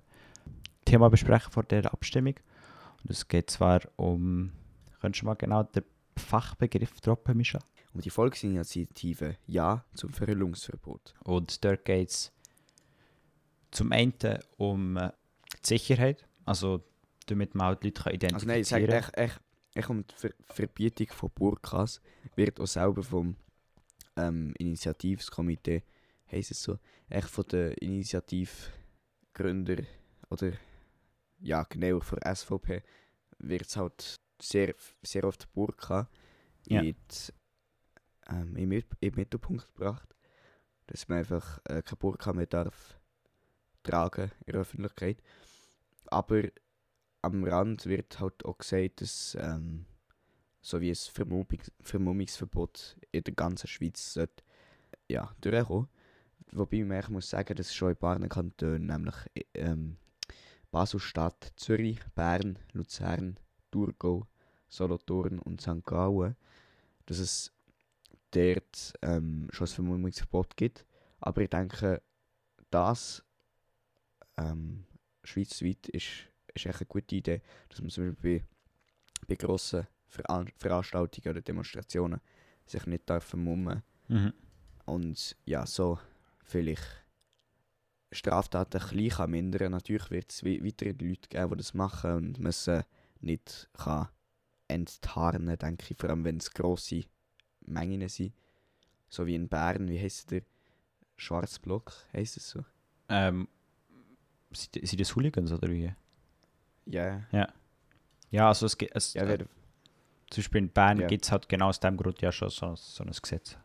Thema 0.85 1.11
besprechen 1.11 1.51
vor 1.51 1.65
der 1.65 1.93
Abstimmung. 1.93 2.35
Und 3.03 3.11
es 3.11 3.27
geht 3.27 3.51
zwar 3.51 3.81
um, 3.97 4.53
könntest 5.01 5.23
du 5.23 5.27
mal 5.27 5.35
genau 5.35 5.63
den 5.63 5.85
Fachbegriff 6.17 7.01
droppen, 7.01 7.37
Mischa? 7.37 7.61
Um 7.95 8.01
die 8.01 8.11
Volksinitiative 8.11 9.37
Ja 9.47 9.85
zum 9.95 10.13
Verhüllungsverbot. 10.13 11.15
Und 11.25 11.65
dort 11.65 11.85
geht 11.85 12.11
es 12.11 12.33
zum 13.71 13.93
einen 13.93 14.13
um 14.57 14.97
äh, 14.97 15.13
die 15.65 15.67
Sicherheit, 15.67 16.27
also 16.45 16.85
damit 17.27 17.55
man 17.55 17.69
halt 17.69 17.85
Leute 17.85 18.03
kann 18.03 18.35
Also 18.35 18.47
nein, 18.47 18.61
ich 18.61 18.69
sage 18.69 18.85
identifizieren 18.85 19.15
echt, 19.17 19.19
echt, 19.19 19.41
echt 19.75 19.91
um 19.91 20.07
die 20.07 20.15
Ver 20.15 20.31
Verbietung 20.47 21.09
von 21.09 21.31
Burkas 21.35 22.01
wird 22.37 22.61
auch 22.61 22.67
selber 22.67 23.03
vom 23.03 23.37
ähm, 24.17 24.55
Initiativskomitee, 24.59 25.83
heisst 26.31 26.51
es 26.51 26.63
so, 26.63 26.79
echt 27.09 27.29
von 27.29 27.47
den 27.49 27.73
Initiativgründer 27.75 29.83
oder 30.31 30.53
ja, 31.41 31.63
genau, 31.65 32.01
von 32.01 32.19
SVP 32.21 32.83
wird 33.39 33.67
es 33.67 33.77
halt 33.77 34.21
sehr, 34.41 34.75
sehr 35.03 35.25
oft 35.25 35.53
Burka 35.53 36.09
Ja. 36.67 36.81
in 36.83 36.97
ähm, 38.29 38.57
im, 38.57 38.73
im 38.73 39.15
Mittelpunkt 39.15 39.67
gebracht. 39.75 40.15
Dass 40.87 41.09
man 41.09 41.19
einfach 41.19 41.59
äh, 41.65 41.83
keine 41.83 41.97
Burka 41.99 42.33
mehr 42.33 42.47
darf 42.47 42.99
tragen 43.83 44.31
in 44.47 44.53
der 44.53 44.61
Öffentlichkeit. 44.63 45.23
Aber 46.07 46.43
am 47.23 47.45
Rand 47.45 47.87
wird 47.87 48.21
halt 48.21 48.45
auch 48.45 48.59
gesagt, 48.59 49.01
dass 49.01 49.37
ähm, 49.41 49.87
so 50.61 50.81
wie 50.81 50.91
ein 50.91 50.95
Vermummungs 50.95 51.73
Vermummungsverbot 51.81 52.97
in 53.13 53.25
der 53.25 53.35
ganzen 53.35 53.69
Schweiz 53.69 54.15
sollte, 54.15 54.45
ja, 55.09 55.35
durchkommen. 55.41 55.89
Wobei 56.53 56.85
man 56.85 57.05
muss 57.11 57.31
sagen, 57.31 57.55
dass 57.57 57.75
schon 57.75 57.91
in 57.91 57.95
ein 57.97 57.99
paar 57.99 58.29
Kantonen, 58.29 58.87
nämlich 58.87 59.15
ähm, 59.55 59.97
Basel-Stadt, 60.71 61.53
Zürich, 61.57 62.01
Bern, 62.15 62.59
Luzern, 62.73 63.39
Thurgau, 63.79 64.27
Solothurn 64.69 65.39
und 65.39 65.61
St. 65.61 65.85
Gallen, 65.85 66.37
dass 67.07 67.19
es 67.19 67.53
dort 68.31 68.93
ähm, 69.03 69.49
schon 69.51 69.67
ein 69.67 69.73
Vermummungsverbot 69.73 70.57
gibt. 70.57 70.85
Aber 71.21 71.43
ich 71.43 71.51
denke, 71.51 72.03
das 72.71 73.25
ähm, 74.37 74.85
schweizweit 75.25 75.89
ist, 75.89 76.29
ist 76.55 76.67
echt 76.67 76.81
eine 76.81 76.87
gute 76.87 77.17
Idee, 77.17 77.43
dass 77.69 77.81
man 77.81 77.91
zum 77.91 78.13
Beispiel 78.13 78.41
bei, 78.41 78.47
bei 79.27 79.35
grossen 79.35 79.87
Veran 80.07 80.49
Veranstaltungen 80.57 81.31
oder 81.31 81.43
Demonstrationen 81.43 82.21
sich 82.67 82.87
nicht 82.87 83.09
darf 83.09 83.25
vermummen 83.25 83.83
Mhm. 84.11 84.33
und 84.87 85.37
ja, 85.45 85.67
so 85.67 85.99
vielleicht 86.43 87.05
Straftaten 88.11 88.81
klein 88.81 89.11
kann 89.11 89.31
mindern. 89.31 89.73
Natürlich 89.73 90.11
wird 90.11 90.33
es 90.33 90.43
we 90.43 90.65
weitere 90.65 90.93
Leute 90.93 91.29
geben, 91.29 91.51
die 91.51 91.57
das 91.59 91.75
machen 91.75 92.39
und 92.39 92.55
sie 92.55 92.83
nicht 93.21 93.69
kann 93.73 94.09
enttarnen, 94.69 95.57
denke 95.59 95.87
ich, 95.91 95.97
vor 95.99 96.11
allem 96.11 96.25
wenn 96.25 96.37
es 96.39 96.53
grosse 96.53 97.05
Mengen 97.61 98.09
sind. 98.09 98.35
So 99.09 99.27
wie 99.27 99.35
in 99.35 99.49
Bern, 99.49 99.89
wie 99.89 99.99
heisst 100.01 100.31
der? 100.31 100.43
Schwarzblock, 101.17 101.93
heisst 102.13 102.37
es 102.37 102.49
so? 102.49 102.65
Ähm, 103.09 103.49
sind, 104.53 104.87
sind 104.87 105.01
das 105.01 105.17
Hooligans 105.17 105.51
oder 105.51 105.69
wie? 105.69 105.93
Ja, 106.87 107.27
Ja, 108.31 108.49
also 108.49 108.67
es 108.67 108.79
gibt, 108.79 108.95
es, 108.95 109.15
ja, 109.15 109.25
äh, 109.25 109.39
zum 109.39 109.47
Beispiel 110.43 110.59
in 110.61 110.69
Bern 110.71 111.01
Ja. 111.01 111.09
gibt 111.09 111.25
es 111.25 111.33
halt 111.33 111.49
genau 111.49 111.69
aus 111.69 111.81
dem 111.81 111.97
Grund 111.97 112.21
ja 112.23 112.31
schon 112.31 112.51
so, 112.51 112.77
so 112.77 113.03
ein 113.03 113.11
Gesetz. 113.11 113.57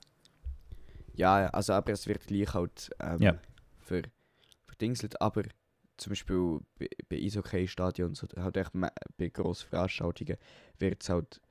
ja, 1.14 1.48
also 1.48 1.74
aber 1.74 1.92
es 1.94 2.08
wird 2.08 2.26
gleich 2.26 2.54
halt 2.54 2.90
ähm, 3.00 3.22
Ja. 3.22 3.40
verdingselt, 4.68 5.22
aber 5.22 5.44
zum 6.04 6.12
Beispiel 6.12 6.60
bei, 6.78 6.90
bei 7.10 7.18
Eishockey-Stadions 7.18 8.24
oder 8.24 8.44
halt 8.44 8.58
echt 8.58 8.72
bei 9.18 9.30
grossen 9.30 9.70
Veranstaltungen 9.70 10.38
wird 10.78 11.02
es 11.02 11.10
halt 11.10 11.42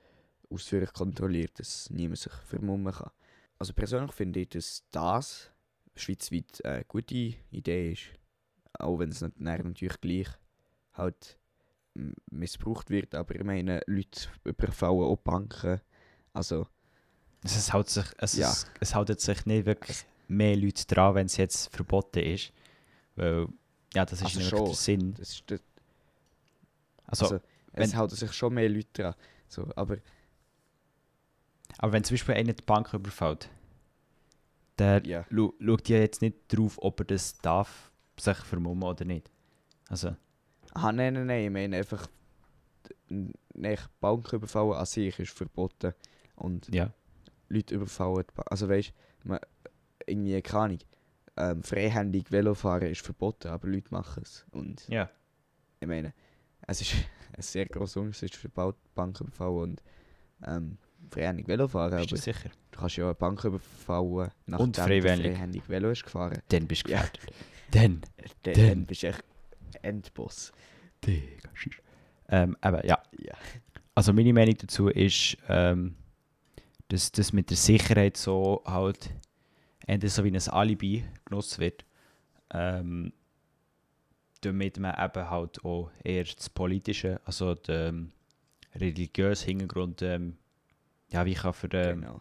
ausführlich 0.51 0.93
kontrolliert, 0.93 1.59
dass 1.59 1.89
niemand 1.91 2.19
sich 2.19 2.33
vermummen 2.33 2.93
kann. 2.93 3.11
Also 3.59 3.73
persönlich 3.73 4.13
finde 4.13 4.41
ich, 4.41 4.51
dass 4.51 4.85
das 4.91 5.51
schweizweit 5.95 6.65
eine 6.65 6.85
gute 6.85 7.35
Idee 7.51 7.93
ist, 7.93 8.03
auch 8.79 8.99
wenn 8.99 9.11
es 9.11 9.25
natürlich 9.39 10.01
gleich 10.01 10.29
halt 10.95 11.39
missbraucht 12.31 12.91
wird, 12.91 13.15
aber 13.15 13.35
ich 13.35 13.45
meine, 13.45 13.81
Leute 13.87 14.29
überfallen 14.45 15.03
auch 15.05 15.17
Banken, 15.17 15.81
also 16.33 16.67
Es, 17.45 17.73
hält 17.73 17.89
sich, 17.91 18.07
es, 18.19 18.35
Ja. 18.35 18.51
es, 18.51 18.67
es 18.81 18.95
halten 18.95 19.19
sich 19.19 19.47
nicht 19.47 19.67
wirklich 19.67 20.05
mehr 20.29 20.57
Leute 20.57 20.87
dran, 20.87 21.15
wenn 21.15 21.27
es 21.27 21.37
jetzt 21.37 21.75
verboten 21.75 22.21
ist. 22.21 22.53
Weil, 23.17 23.47
ja, 23.95 24.05
das 24.05 24.21
ist 24.21 24.25
Also 24.25 24.39
nicht 24.39 24.49
schon. 24.49 24.65
der 24.67 24.75
Sinn. 24.75 25.15
das 25.15 25.31
ist 25.31 25.51
der, 25.51 25.61
Also, 27.07 27.25
also, 27.27 27.41
es 27.73 27.95
halten 27.95 28.17
sich 28.17 28.33
schon 28.33 28.55
mehr 28.55 28.69
Leute 28.69 29.03
dran, 29.03 29.15
so, 29.49 29.69
aber 29.77 29.99
aber 31.79 31.93
wenn 31.93 32.05
zum 32.05 32.15
Beispiel 32.15 32.35
einer 32.35 32.53
die 32.53 32.63
Bank 32.65 32.93
überfällt, 32.95 33.49
ja. 35.05 35.25
lu- 35.31 35.53
schaut 35.61 35.89
ja 35.89 35.99
jetzt 35.99 36.23
nicht 36.23 36.37
drauf, 36.49 36.79
ob 36.81 37.01
er 37.01 37.05
das 37.07 37.39
darf, 37.39 37.91
sich 38.19 38.37
vermummen 38.39 38.85
oder 38.85 39.05
nicht. 39.05 39.31
Also, 39.89 40.17
Ah, 40.75 40.91
nein, 40.93 41.15
nein, 41.15 41.27
nein, 41.27 41.45
ich 41.45 41.51
meine 41.51 41.77
einfach, 41.77 42.07
n- 43.11 43.33
nein, 43.55 43.79
Banken 44.01 44.37
überfallen 44.37 44.73
an 44.75 44.87
sich 44.87 45.19
ist 45.19 45.33
verboten. 45.33 45.95
Und 46.37 46.73
ja. 46.75 46.93
Leute 47.49 47.75
überfallen, 47.75 48.25
also 48.47 48.69
weißt 48.69 48.93
du, 49.25 49.39
irgendwie, 50.07 50.41
keine 50.43 50.63
Ahnung, 50.65 50.79
ähm, 51.37 51.63
freihändig 51.63 52.31
Velofahren 52.31 52.89
ist 52.89 53.01
verboten, 53.03 53.49
aber 53.49 53.69
Leute 53.69 53.89
machen 53.91 54.23
es. 54.25 54.45
Und 54.51 54.87
Ja. 54.89 55.09
ich 55.81 55.89
meine, 55.89 56.13
es 56.67 56.81
ist 56.83 56.93
ein 57.37 57.43
sehr 57.43 57.67
grosser 57.67 58.01
Unterschied 58.01 58.39
Bau- 58.55 58.75
Banküberfall 58.95 59.49
und 59.51 59.83
ähm, 60.47 60.77
freihändig 61.11 61.49
Velofahren. 61.49 61.97
Bist 61.99 62.11
du 62.11 62.15
Aber 62.17 62.23
sicher? 62.23 62.51
du 62.71 62.79
kannst 62.79 62.97
ja 62.97 63.05
eine 63.07 63.15
Bank 63.15 63.45
überfallen, 63.45 64.31
nachdem 64.47 64.73
du 64.73 64.81
freihändig. 64.83 65.33
freihändig 65.33 65.69
Velo 65.69 65.89
hast 65.91 66.05
gefahren. 66.05 66.39
Dann 66.49 66.67
bist 66.67 66.83
du 66.85 66.91
gefährdet. 66.91 67.21
Dann. 67.71 68.03
Dann, 68.17 68.31
Dann. 68.55 68.67
dann 68.69 68.87
bist 68.87 69.03
du 69.03 69.07
echt 69.09 69.25
Endboss. 69.83 70.53
Digga. 71.05 71.49
Ähm, 72.29 72.57
aber 72.61 72.85
ja. 72.87 73.03
Ja. 73.19 73.35
Also 73.95 74.13
meine 74.13 74.33
Meinung 74.33 74.57
dazu 74.59 74.89
ist, 74.89 75.37
ähm, 75.49 75.97
dass 76.89 77.11
das 77.13 77.33
mit 77.33 77.51
der 77.51 77.57
Sicherheit 77.57 78.17
so 78.17 78.63
halt 78.67 79.11
entweder 79.87 80.11
so 80.11 80.25
wie 80.25 80.31
ein 80.31 80.49
Alibi 80.49 81.05
genutzt 81.25 81.59
wird, 81.59 81.85
ähm, 82.53 83.13
damit 84.41 84.79
man 84.79 84.95
eben 84.95 85.31
halt 85.31 85.65
auch 85.65 85.91
eher 86.03 86.25
das 86.25 86.51
Politische, 86.51 87.21
also 87.25 87.55
den 87.55 87.75
ähm, 87.75 88.13
religiösen 88.75 89.47
Hintergrund, 89.47 90.03
ähm, 90.03 90.37
ja, 91.11 91.25
wie 91.27 91.35
kann 91.35 91.53
für 91.53 91.69
ähm, 91.73 92.01
Genau. 92.01 92.21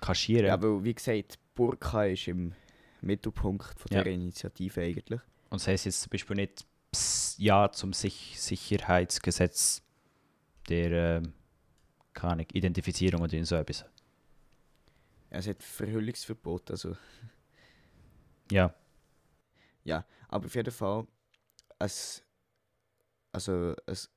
kaschieren. 0.00 0.46
Ja, 0.46 0.60
weil, 0.62 0.82
wie 0.84 0.94
gesagt, 0.94 1.38
Burka 1.54 2.04
ist 2.04 2.28
im 2.28 2.52
Mittelpunkt 3.00 3.78
von 3.78 3.96
Ja. 3.96 4.02
der 4.02 4.12
Initiative 4.12 4.80
eigentlich. 4.82 5.20
Und 5.50 5.60
das 5.60 5.66
heisst 5.68 5.86
jetzt 5.86 6.02
zum 6.02 6.10
Beispiel 6.10 6.36
nicht 6.36 6.66
Psst, 6.92 7.38
Ja 7.38 7.70
zum 7.70 7.92
Sich 7.92 8.34
Sicherheitsgesetz 8.40 9.82
der 10.68 10.90
ähm, 11.18 11.32
keine 12.12 12.42
Identifizierung 12.52 13.22
oder 13.22 13.44
so 13.44 13.54
etwas. 13.56 13.84
Es 15.30 15.46
hat 15.46 15.62
Verhüllungsverbot, 15.62 16.70
also 16.70 16.96
Ja, 19.84 20.04
Aber 20.28 20.46
auf 20.46 20.54
jeden 20.54 20.72
Fall, 20.72 21.06
es, 21.78 22.22
also 23.32 23.74
es, 23.86 24.10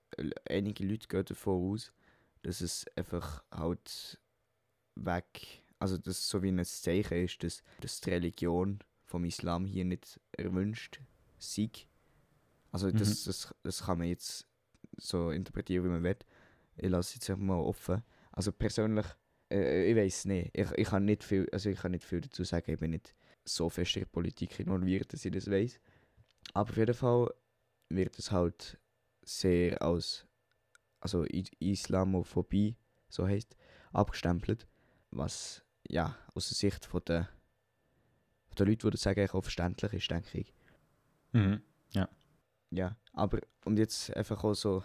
einige 0.49 0.85
Leute 0.85 1.07
gehen 1.07 1.25
davon 1.25 1.71
aus, 1.71 1.93
dass 2.41 2.61
es 2.61 2.85
einfach 2.95 3.43
halt 3.51 4.19
weg, 4.95 5.63
also 5.79 5.97
dass 5.97 6.19
es 6.19 6.29
so 6.29 6.41
wie 6.43 6.49
ein 6.49 6.63
Zeichen 6.65 7.23
ist, 7.23 7.43
dass, 7.43 7.63
dass 7.79 8.01
die 8.01 8.09
Religion 8.09 8.79
vom 9.03 9.25
Islam 9.25 9.65
hier 9.65 9.85
nicht 9.85 10.19
erwünscht 10.31 10.99
sei. 11.39 11.69
Also 12.71 12.91
das, 12.91 13.23
das, 13.25 13.53
das 13.61 13.83
kann 13.83 13.99
man 13.99 14.07
jetzt 14.07 14.47
so 14.97 15.29
interpretieren, 15.29 15.85
wie 15.85 15.89
man 15.89 16.03
will. 16.03 16.17
Ich 16.75 16.89
lasse 16.89 17.09
es 17.09 17.15
jetzt 17.15 17.29
einfach 17.29 17.43
mal 17.43 17.59
offen. 17.59 18.03
Also 18.31 18.51
persönlich, 18.51 19.05
äh, 19.51 19.89
ich 19.89 19.95
weiß 19.95 20.25
nicht. 20.25 20.51
Ich, 20.53 20.71
ich 20.71 20.87
kann 20.87 21.05
nicht 21.05 21.23
viel, 21.23 21.47
also 21.51 21.69
ich 21.69 21.79
kann 21.79 21.91
nicht 21.91 22.03
viel 22.03 22.21
dazu 22.21 22.43
sagen. 22.43 22.71
Ich 22.71 22.79
bin 22.79 22.91
nicht 22.91 23.15
so 23.45 23.69
fest 23.69 23.95
in 23.95 24.01
der 24.01 24.09
Politik 24.09 24.59
involviert, 24.59 25.11
dass 25.13 25.25
ich 25.25 25.31
das 25.31 25.49
weiß. 25.49 25.79
Aber 26.53 26.69
auf 26.69 26.77
jeden 26.77 26.93
Fall 26.93 27.33
wird 27.89 28.17
es 28.19 28.31
halt 28.31 28.79
sehr 29.23 29.81
als 29.81 30.25
also 30.99 31.25
Islamophobie, 31.59 32.77
so 33.09 33.27
heißt, 33.27 33.57
abgestempelt. 33.91 34.67
Was 35.11 35.63
ja 35.87 36.17
aus 36.33 36.47
der 36.47 36.55
Sicht 36.55 36.85
von 36.85 37.01
der, 37.05 37.29
von 38.47 38.55
der 38.55 38.65
Leute, 38.67 38.87
die 38.87 38.91
das 38.91 39.01
sagen, 39.01 39.29
auch 39.29 39.41
verständlich 39.41 39.93
ist, 39.93 40.09
denke 40.09 40.39
ich. 40.39 40.53
mhm. 41.33 41.61
Ja, 42.73 42.97
aber 43.13 43.39
und 43.65 43.77
jetzt 43.77 44.15
einfach 44.17 44.43
auch 44.43 44.55
so, 44.55 44.83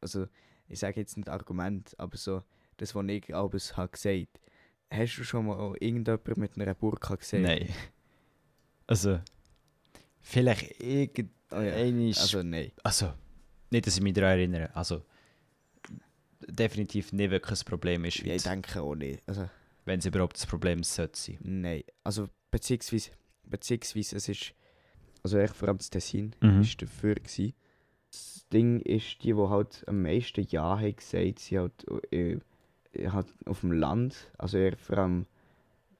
also 0.00 0.26
ich 0.66 0.80
sage 0.80 0.98
jetzt 0.98 1.16
nicht 1.16 1.28
Argument, 1.28 1.94
aber 1.96 2.16
so 2.16 2.42
das, 2.78 2.94
was 2.94 3.04
ich 3.08 3.34
alles 3.34 3.76
habe 3.76 3.90
gesagt. 3.90 4.40
Hast 4.90 5.18
du 5.18 5.24
schon 5.24 5.46
mal 5.46 5.76
irgendjemand 5.80 6.38
mit 6.38 6.58
einer 6.58 6.74
Burka 6.74 7.14
gesehen? 7.16 7.42
nein. 7.42 7.68
Also, 8.86 9.20
vielleicht 10.22 10.80
irgendein. 10.82 11.30
Oh 11.50 11.60
ja. 11.60 12.20
Also 12.20 12.42
nein. 12.42 12.72
also, 12.82 13.12
nicht, 13.70 13.86
dass 13.86 13.96
ich 13.96 14.02
mich 14.02 14.14
daran 14.14 14.38
erinnere. 14.38 14.74
Also, 14.74 15.02
definitiv 16.46 17.12
nicht 17.12 17.30
wirklich 17.30 17.60
ein 17.60 17.64
Problem 17.66 18.02
der 18.02 18.10
Ja, 18.12 18.34
ich 18.34 18.42
denke 18.42 18.80
auch 18.80 18.94
nicht. 18.94 19.20
Also 19.26 19.48
wenn 19.84 19.98
es 20.00 20.06
überhaupt 20.06 20.36
das 20.36 20.46
Problem 20.46 20.82
sollte 20.82 21.18
sein. 21.18 21.38
nein. 21.42 21.82
Also 22.04 22.28
beziehungsweise, 22.50 23.10
beziehungsweise 23.44 24.16
es 24.16 24.28
ist, 24.28 24.52
also 25.22 25.38
echt 25.38 25.54
vor 25.56 25.68
allem 25.68 25.78
das 25.78 25.90
Tessin 25.90 26.34
Mhm. 26.40 26.60
ist 26.60 26.80
dafür 26.82 27.14
gewesen. 27.14 27.54
Das 28.10 28.46
Ding 28.52 28.80
ist, 28.80 29.22
die, 29.22 29.32
die 29.32 29.34
halt 29.34 29.84
am 29.86 30.02
meisten 30.02 30.46
Ja 30.50 30.78
haben 30.78 30.96
gesagt, 30.96 31.38
sie 31.40 31.58
halt, 31.58 31.86
äh, 32.12 32.38
halt 32.96 33.26
auf 33.46 33.60
dem 33.60 33.72
Land, 33.72 34.32
also 34.38 34.58
eher 34.58 34.76
vor 34.76 34.98
allem 34.98 35.26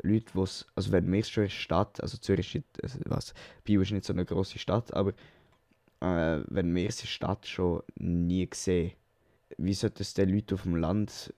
Leute, 0.02 0.32
die 0.34 0.40
also 0.76 0.92
wenn 0.92 1.10
wir 1.12 1.24
schon 1.24 1.44
in 1.44 1.48
der 1.48 1.54
Stadt, 1.54 2.00
also 2.02 2.18
Zürich 2.18 2.48
ist, 2.48 2.54
nicht- 2.54 2.82
also 2.84 2.98
was, 3.06 3.34
Bio 3.64 3.80
ist 3.82 3.90
nicht 3.92 4.04
so 4.04 4.12
eine 4.12 4.24
grosse 4.24 4.58
Stadt, 4.58 4.94
aber 4.94 5.10
äh, 6.00 6.40
wenn 6.48 6.74
wir 6.74 6.88
der 6.88 6.92
Stadt 7.06 7.46
schon 7.46 7.82
nie 7.96 8.48
gesehen, 8.48 8.92
wie 9.58 9.74
sollte 9.74 10.02
es 10.02 10.14
den 10.14 10.30
Leuten 10.30 10.54
auf 10.54 10.62
dem 10.62 10.76
Land 10.76 11.34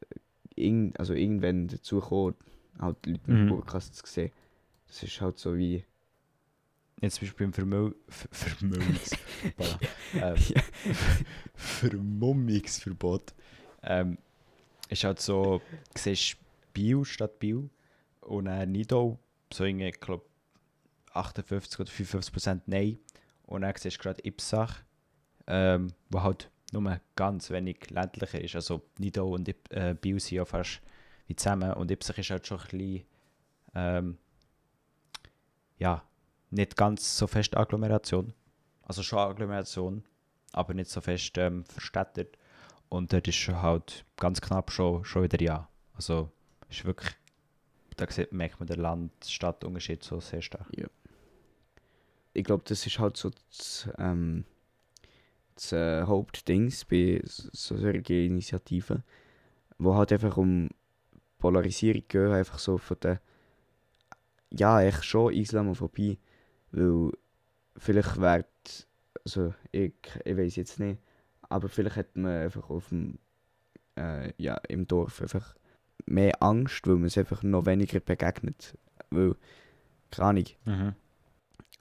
irgend, 0.54 0.98
also 1.00 1.14
irgendwann 1.14 1.68
dazu 1.68 2.00
kommen, 2.00 2.34
halt 2.78 3.06
Leute 3.06 3.30
mit 3.30 3.40
Mhm. 3.42 3.48
Burkas 3.48 3.92
zu 3.92 4.06
sehen? 4.06 4.32
Das 4.88 5.02
ist 5.02 5.20
halt 5.20 5.38
so 5.38 5.56
wie, 5.56 5.84
Jetzt 7.00 7.16
zum 7.16 7.26
Beispiel 7.26 7.46
im 7.46 7.52
Vermög 7.54 7.96
Ver 8.08 8.28
Vermögens 8.30 9.10
voilà. 9.58 9.78
ähm, 10.20 10.36
Vermummungsverbot 11.54 13.32
ähm, 13.82 14.18
ist 14.90 15.04
halt 15.04 15.20
so, 15.20 15.60
du 15.94 16.00
siehst 16.00 16.36
Bio 16.72 17.04
statt 17.04 17.38
Bio 17.38 17.70
und 18.20 18.46
dann 18.46 18.72
Nido, 18.72 19.18
so 19.52 19.64
irgendwie, 19.64 19.88
ich 19.88 20.00
glaube 20.00 20.24
58 21.12 21.80
oder 21.80 21.90
55 21.90 22.32
Prozent 22.32 22.68
Nein 22.68 22.98
und 23.46 23.62
dann 23.62 23.74
siehst 23.76 23.98
du 23.98 24.02
gerade 24.02 24.24
Ipsach, 24.24 24.80
ähm, 25.46 25.92
wo 26.10 26.22
halt 26.22 26.50
nur 26.72 27.00
ganz 27.16 27.50
wenig 27.50 27.90
ländlicher 27.90 28.40
ist, 28.40 28.54
also 28.54 28.82
Nido 28.98 29.34
und 29.34 29.48
Ip 29.48 29.72
äh, 29.72 29.94
Bio 29.94 30.18
sind 30.18 30.36
ja 30.36 30.44
fast 30.44 30.80
wie 31.26 31.36
zusammen 31.36 31.72
und 31.72 31.90
Ipsach 31.90 32.18
ist 32.18 32.30
halt 32.30 32.46
schon 32.46 32.58
ein 32.58 32.68
bisschen 32.70 33.04
ähm, 33.74 34.18
ja, 35.78 36.04
nicht 36.50 36.76
ganz 36.76 37.16
so 37.16 37.26
fest 37.26 37.56
Agglomeration. 37.56 38.32
Also 38.82 39.02
schon 39.02 39.18
Agglomeration, 39.18 40.04
aber 40.52 40.74
nicht 40.74 40.90
so 40.90 41.00
fest 41.00 41.38
ähm, 41.38 41.64
verstädtert. 41.64 42.36
Und 42.90 43.12
dort 43.12 43.28
ist 43.28 43.48
halt 43.48 44.04
ganz 44.16 44.40
knapp 44.40 44.70
schon, 44.70 45.04
schon 45.04 45.22
wieder 45.22 45.40
ja. 45.40 45.68
Also 45.94 46.30
ist 46.68 46.84
wirklich, 46.84 47.12
da 47.96 48.10
sieht, 48.10 48.32
merkt 48.32 48.58
man 48.60 48.66
den 48.66 48.80
Land-Stadt-Unterschied 48.80 50.02
so 50.02 50.20
sehr 50.20 50.42
stark. 50.42 50.66
ich 52.34 52.44
glaube, 52.44 52.64
das 52.66 52.86
ist 52.86 52.98
halt 52.98 53.16
so 53.16 53.30
das, 53.30 53.88
ähm, 53.98 54.44
das 55.54 55.72
äh, 55.72 56.02
Hauptdings 56.02 56.84
bei 56.84 57.20
so 57.24 57.48
so 57.52 57.76
solchen 57.76 58.04
Initiativen, 58.04 59.04
wo 59.78 59.94
halt 59.94 60.12
einfach 60.12 60.36
um 60.36 60.68
Polarisierung 61.38 62.02
gehen, 62.08 62.32
einfach 62.32 62.58
so 62.58 62.76
von 62.78 62.96
der, 63.02 63.20
ja, 64.50 64.82
echt 64.82 65.04
schon 65.04 65.32
Islamophobie, 65.32 66.18
weil 66.72 67.12
vielleicht 67.76 68.20
wäre, 68.20 68.46
also 69.24 69.54
ich, 69.70 69.92
ich 70.24 70.36
weiß 70.36 70.56
jetzt 70.56 70.80
nicht, 70.80 70.98
aber 71.50 71.68
vielleicht 71.68 71.96
hat 71.96 72.16
man 72.16 72.32
einfach 72.32 72.70
auf 72.70 72.88
dem, 72.88 73.18
äh, 73.96 74.32
ja, 74.38 74.54
im 74.68 74.86
Dorf 74.86 75.20
einfach 75.20 75.54
mehr 76.06 76.42
Angst, 76.42 76.86
weil 76.86 76.94
man 76.96 77.06
es 77.06 77.18
einfach 77.18 77.42
noch 77.42 77.66
weniger 77.66 78.00
begegnet, 78.00 78.78
weil, 79.10 79.34
keine 80.10 80.28
Ahnung, 80.28 80.44
Mhm. 80.64 80.94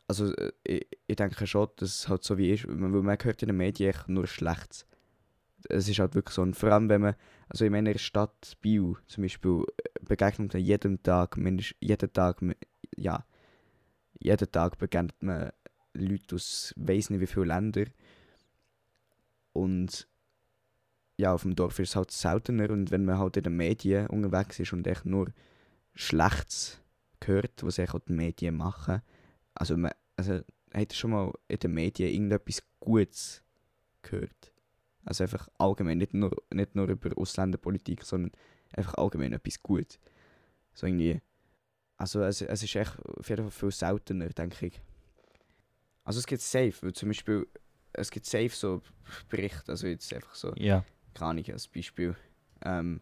also 0.07 0.33
äh, 0.35 0.51
ich, 0.63 0.87
ich 1.07 1.15
denke 1.15 1.47
schon, 1.47 1.69
dass 1.77 1.89
es 1.89 2.09
halt 2.09 2.23
so 2.23 2.37
wie 2.37 2.51
ist, 2.51 2.67
weil 2.67 2.75
man, 2.75 3.17
hört 3.23 3.41
in 3.41 3.47
den 3.47 3.57
Medien 3.57 3.93
nur 4.07 4.27
Schlechtes. 4.27 4.85
Es 5.67 5.87
ist 5.87 5.99
halt 5.99 6.15
wirklich 6.15 6.33
so, 6.35 6.41
und 6.41 6.55
vor 6.55 6.71
allem 6.71 6.89
wenn 6.89 7.01
man, 7.01 7.15
also 7.47 7.65
in 7.65 7.71
meiner 7.71 7.97
Stadt 7.97 8.57
Biel 8.61 8.95
zum 9.07 9.23
Beispiel, 9.23 9.63
äh, 9.77 10.05
begegnet 10.05 10.53
man 10.53 10.63
jeden 10.63 11.03
Tag, 11.03 11.37
mindestens 11.37 11.77
jeden 11.79 12.13
Tag, 12.13 12.41
ja, 12.95 13.25
jeden 14.19 14.51
Tag 14.51 14.77
begegnet 14.77 15.21
man 15.21 15.51
Leute 15.93 16.35
aus 16.35 16.73
weiss 16.77 17.09
nicht 17.09 17.19
wie 17.19 17.27
vielen 17.27 17.47
Ländern. 17.47 17.89
Und 19.59 20.07
ja, 21.17 21.33
auf 21.33 21.41
dem 21.41 21.55
Dorf 21.55 21.79
ist 21.79 21.89
es 21.89 21.95
halt 21.97 22.11
seltener 22.11 22.69
und 22.69 22.91
wenn 22.91 23.03
man 23.03 23.17
halt 23.17 23.35
in 23.35 23.43
den 23.43 23.57
Medien 23.57 24.07
unterwegs 24.07 24.57
ist 24.59 24.71
und 24.71 24.87
echt 24.87 25.05
nur 25.05 25.33
Schlechtes 25.93 26.81
hört, 27.25 27.61
was 27.63 27.77
echt 27.77 27.93
die 28.07 28.13
Medien 28.13 28.55
machen, 28.55 29.01
also, 29.53 29.75
man, 29.75 29.91
also 30.15 30.39
hat 30.73 30.93
schon 30.93 31.11
mal 31.11 31.33
in 31.49 31.59
den 31.59 31.73
Medien 31.73 32.09
irgendetwas 32.09 32.63
Gutes 32.79 33.43
gehört? 34.01 34.53
Also 35.03 35.23
einfach 35.23 35.49
allgemein, 35.57 35.97
nicht 35.97 36.13
nur, 36.13 36.31
nicht 36.53 36.75
nur 36.75 36.87
über 36.87 37.17
Ausländerpolitik, 37.17 38.03
sondern 38.03 38.31
einfach 38.71 38.93
allgemein 38.93 39.33
etwas 39.33 39.61
Gutes. 39.61 39.99
So 40.73 40.87
irgendwie. 40.87 41.19
Also 41.97 42.21
es, 42.23 42.41
es 42.41 42.63
ist 42.63 42.75
echt 42.75 42.97
auf 43.05 43.27
jeden 43.27 43.43
Fall 43.43 43.51
viel 43.51 43.71
seltener, 43.71 44.29
denke 44.29 44.67
ich. 44.67 44.81
Also 46.05 46.19
es 46.19 46.27
gibt 46.27 46.41
safe, 46.41 46.73
weil 46.81 46.93
zum 46.93 47.09
Beispiel, 47.09 47.45
es 47.93 48.11
gibt 48.11 48.25
safe 48.25 48.49
so 48.49 48.81
Berichte, 49.29 49.71
also 49.71 49.87
jetzt 49.87 50.13
einfach 50.13 50.35
so, 50.35 50.53
Ja. 50.55 50.83
keine 51.13 51.31
Ahnung, 51.31 51.45
als 51.51 51.67
Beispiel. 51.67 52.15
Ähm, 52.63 53.01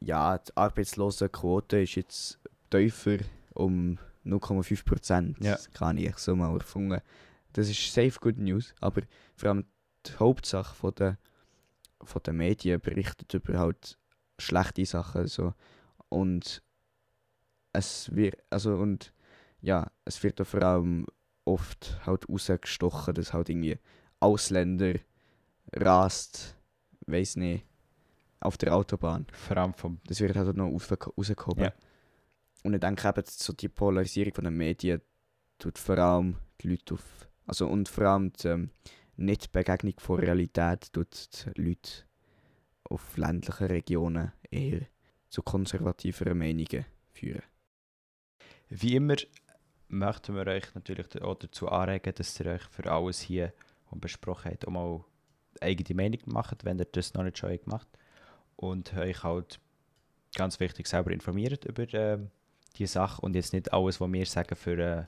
ja, 0.00 0.38
die 0.38 0.56
Arbeitslosenquote 0.56 1.82
ist 1.82 1.94
jetzt 1.94 2.38
tiefer 2.70 3.18
um 3.54 3.98
0,5 4.24 4.84
Prozent. 4.84 5.36
Ja. 5.44 5.52
Das 5.52 5.70
kann 5.70 5.98
ich 5.98 6.16
so 6.18 6.34
mal 6.34 6.54
erfunden. 6.54 7.00
Das 7.52 7.68
ist 7.68 7.92
safe 7.92 8.18
good 8.20 8.38
news, 8.38 8.74
aber 8.80 9.02
vor 9.36 9.50
allem 9.50 9.66
die 10.06 10.12
Hauptsache 10.18 10.74
von 10.74 10.94
der, 10.94 11.18
von 12.02 12.22
der 12.24 12.32
Medien 12.32 12.80
berichtet 12.80 13.32
über 13.34 13.58
halt 13.58 13.98
schlechte 14.38 14.84
Sachen 14.86 15.28
so 15.28 15.54
und 16.08 16.62
es 17.72 18.12
wird 18.14 18.36
also 18.50 18.74
und 18.76 19.12
ja 19.60 19.88
es 20.04 20.20
wird 20.22 20.44
vor 20.46 20.62
allem 20.62 21.06
oft 21.44 22.00
halt 22.06 22.28
rausgestochen, 22.28 23.14
dass 23.14 23.32
halt 23.32 23.48
irgendwie 23.48 23.78
Ausländer 24.20 24.94
rast, 25.72 26.56
weiß 27.06 27.36
nicht, 27.36 27.66
auf 28.40 28.56
der 28.56 28.74
Autobahn. 28.74 29.26
Vor 29.32 29.56
allem 29.56 29.74
vom. 29.74 30.00
Das 30.06 30.20
wird 30.20 30.36
halt 30.36 30.56
noch 30.56 30.68
rausge- 30.68 31.12
rausgehoben. 31.16 31.64
Ja. 31.64 31.72
Und 32.64 32.74
ich 32.74 32.80
denke 32.80 33.08
eben, 33.08 33.22
so 33.26 33.52
die 33.52 33.68
Polarisierung 33.68 34.34
von 34.34 34.44
den 34.44 34.56
Medien 34.56 35.00
tut 35.58 35.78
vor 35.78 35.98
allem 35.98 36.36
die 36.60 36.68
Leute 36.68 36.94
auf. 36.94 37.28
Also 37.46 37.66
und 37.66 37.88
vor 37.88 38.04
allem 38.04 38.32
die 38.32 38.48
ähm, 38.48 38.70
Nicht-Begegnung 39.16 39.94
von 39.98 40.20
Realität 40.20 40.92
tut 40.92 41.46
die 41.56 41.62
Leute 41.62 41.90
auf 42.84 43.16
ländlichen 43.16 43.66
Regionen 43.66 44.32
eher 44.50 44.82
zu 45.28 45.42
konservativeren 45.42 46.38
Meinungen 46.38 46.84
führen. 47.12 47.42
Wie 48.68 48.96
immer 48.96 49.16
möchten 49.92 50.34
wir 50.34 50.46
euch 50.46 50.74
natürlich 50.74 51.22
auch 51.22 51.34
dazu 51.34 51.68
anregen, 51.68 52.14
dass 52.14 52.38
ihr 52.40 52.46
euch 52.46 52.62
für 52.64 52.90
alles 52.90 53.20
hier 53.20 53.52
was 53.86 53.96
wir 53.96 54.00
besprochen 54.00 54.52
habt, 54.52 54.66
auch 54.66 54.70
mal 54.70 55.04
eine 55.60 55.70
eigene 55.70 55.94
Meinung 55.94 56.20
macht, 56.26 56.64
wenn 56.64 56.78
ihr 56.78 56.86
das 56.86 57.14
noch 57.14 57.22
nicht 57.24 57.38
schon 57.38 57.58
gemacht 57.58 57.88
habt. 57.92 57.98
Und 58.56 58.96
euch 58.96 59.22
halt 59.22 59.60
ganz 60.34 60.60
wichtig 60.60 60.86
selber 60.86 61.10
informiert 61.10 61.64
über 61.64 61.92
ähm, 61.92 62.30
die 62.78 62.86
Sache 62.86 63.20
und 63.20 63.34
jetzt 63.34 63.52
nicht 63.52 63.72
alles, 63.72 64.00
was 64.00 64.12
wir 64.12 64.26
sagen, 64.26 64.56
für, 64.56 64.78
äh, 64.78 65.04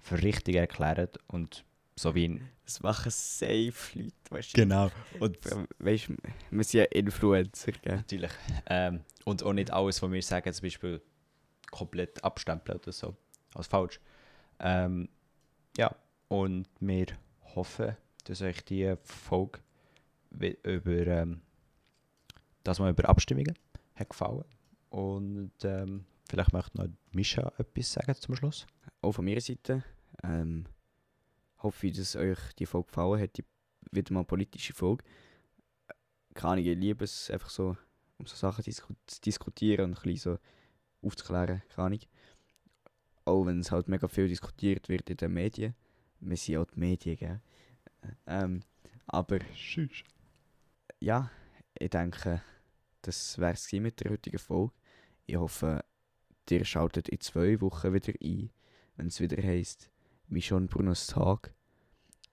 für 0.00 0.22
richtig 0.22 0.56
erklärt 0.56 1.18
und 1.26 1.64
so 1.96 2.14
wie 2.14 2.28
ein 2.28 2.50
Das 2.64 2.80
machen 2.82 3.10
safe 3.10 3.98
Leute, 3.98 4.12
weißt 4.30 4.54
Genau. 4.54 4.90
Und 5.20 5.38
Weißt 5.78 6.08
du, 6.08 6.16
wir 6.50 6.64
sind 6.64 6.80
ja 6.80 6.84
Influencer, 6.84 7.72
gell? 7.72 7.96
natürlich. 7.96 8.32
Ähm, 8.66 9.00
und 9.24 9.42
auch 9.42 9.52
nicht 9.52 9.70
alles, 9.70 10.02
was 10.02 10.10
wir 10.10 10.22
sagen, 10.22 10.52
zum 10.52 10.62
Beispiel 10.64 11.00
komplett 11.70 12.22
abstempeln 12.24 12.78
oder 12.78 12.92
so. 12.92 13.14
Als 13.54 13.66
falsch. 13.66 14.00
Ähm, 14.60 15.08
ja, 15.76 15.94
und 16.28 16.68
wir 16.80 17.06
hoffen, 17.54 17.96
dass 18.24 18.42
euch 18.42 18.64
die 18.64 18.94
Folge 19.02 19.60
über 20.30 21.06
ähm, 21.06 21.42
das 22.64 22.78
mal 22.78 22.90
über 22.90 23.08
Abstimmungen 23.08 23.54
hat 23.94 24.10
gefallen. 24.10 24.44
Und 24.90 25.52
ähm, 25.62 26.06
vielleicht 26.28 26.52
möchte 26.52 26.78
noch 26.78 26.88
Mischa 27.12 27.52
etwas 27.58 27.92
sagen 27.92 28.14
zum 28.14 28.36
Schluss. 28.36 28.66
Auch 29.00 29.12
von 29.12 29.24
meiner 29.24 29.40
Seite. 29.40 29.84
Ähm, 30.22 30.66
hoffe 31.58 31.86
ich, 31.86 31.96
dass 31.96 32.16
euch 32.16 32.38
die 32.58 32.66
Folge 32.66 32.88
gefallen 32.88 33.20
hat. 33.20 33.36
Die 33.36 33.44
wieder 33.90 34.12
mal 34.12 34.24
politische 34.24 34.72
Folge. 34.72 35.04
Keine 36.34 36.52
Ahnung, 36.52 36.64
ich 36.64 36.76
liebe 36.76 37.04
es 37.04 37.30
einfach 37.30 37.50
so, 37.50 37.76
um 38.18 38.26
so 38.26 38.34
Sachen 38.34 38.64
zu 38.64 39.20
diskutieren 39.20 39.84
und 39.84 39.98
ein 39.98 40.02
bisschen 40.02 40.38
so 40.38 40.38
aufzuklären. 41.06 41.62
Keine 41.68 41.86
Ahnung. 41.86 42.00
Auch 43.24 43.46
wenn 43.46 43.60
es 43.60 43.70
halt 43.70 43.88
mega 43.88 44.08
viel 44.08 44.28
diskutiert 44.28 44.88
wird 44.88 45.08
in 45.10 45.16
den 45.16 45.32
Medien. 45.32 45.74
Wir 46.20 46.36
sind 46.36 46.56
auch 46.58 46.66
die 46.66 46.78
Medien, 46.78 47.16
gell? 47.16 47.40
Ähm, 48.26 48.62
aber 49.06 49.38
ja, 51.00 51.30
ich 51.78 51.90
denke, 51.90 52.42
das 53.02 53.38
wäre 53.38 53.52
es 53.52 53.70
mit 53.72 54.00
der 54.00 54.12
heutigen 54.12 54.38
Folge. 54.38 54.72
Ich 55.26 55.36
hoffe, 55.36 55.84
ihr 56.50 56.64
schaltet 56.64 57.08
in 57.08 57.20
zwei 57.20 57.60
Wochen 57.60 57.92
wieder 57.92 58.12
ein, 58.22 58.50
wenn 58.96 59.06
es 59.08 59.20
wieder 59.20 59.42
heisst, 59.42 59.90
Mission 60.28 60.66
Brunos 60.66 61.06
Tag. 61.06 61.54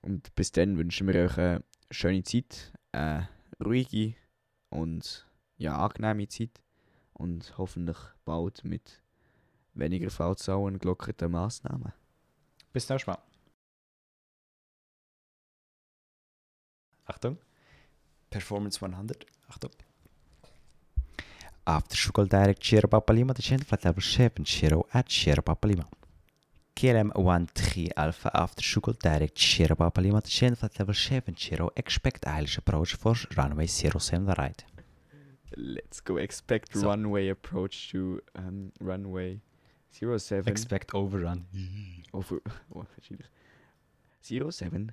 Und 0.02 0.34
bis 0.36 0.52
dann 0.52 0.78
wünschen 0.78 1.08
wir 1.08 1.16
euch 1.16 1.38
eine 1.38 1.64
schöne 1.90 2.24
Zeit, 2.24 2.74
eine 2.92 3.30
ruhige 3.64 4.16
und 4.70 5.28
ja, 5.58 5.78
angenehme 5.78 6.28
Zeit 6.28 6.62
und 7.14 7.58
hoffentlich 7.58 7.98
bald 8.26 8.64
mit 8.64 9.02
weniger 9.74 10.10
Fallzahlen 10.10 10.80
gelockerten 10.80 11.32
Massnahmen. 11.32 11.94
Bis 12.74 12.88
zum 12.88 12.96
nächsten 12.96 13.12
Mal. 13.12 13.20
Achtung. 17.06 17.38
Performance 18.30 18.82
100. 18.82 19.26
Achtung. 19.50 19.72
After 21.66 21.96
Sugar 21.96 22.26
Direct 22.26 22.64
Shiro 22.64 22.88
Papalima, 22.88 23.34
the 23.34 23.42
channel 23.42 23.66
flat 23.66 23.84
level 23.84 24.02
7 24.02 24.46
Shiro 24.46 24.88
at 24.94 25.12
Shiro 25.12 25.42
Papalima. 25.42 25.86
KLM 26.76 27.12
13 27.14 27.92
Alpha 27.96 28.32
After 28.34 28.64
Sugar 28.64 28.94
Direct 28.94 29.38
Shiro 29.38 29.76
Papalima, 29.76 30.22
the 30.22 30.30
channel 30.30 30.56
flat 30.56 30.80
level 30.80 30.96
7 30.96 31.36
Shiro 31.36 31.70
expect 31.76 32.26
Irish 32.26 32.58
approach 32.58 32.96
for 32.96 33.16
runway 33.38 33.68
07 33.68 34.34
right. 34.38 34.64
Let's 35.56 36.00
go 36.00 36.18
expect 36.18 36.76
So. 36.76 36.88
runway 36.88 37.28
approach 37.28 37.92
to 37.92 38.22
um, 38.36 38.72
runway 38.80 39.42
07. 39.92 40.48
Expect 40.48 40.94
overrun. 40.94 41.46
over, 42.14 42.42
oh, 42.74 42.86
wahrscheinlich. 42.96 43.28
07 44.24 44.92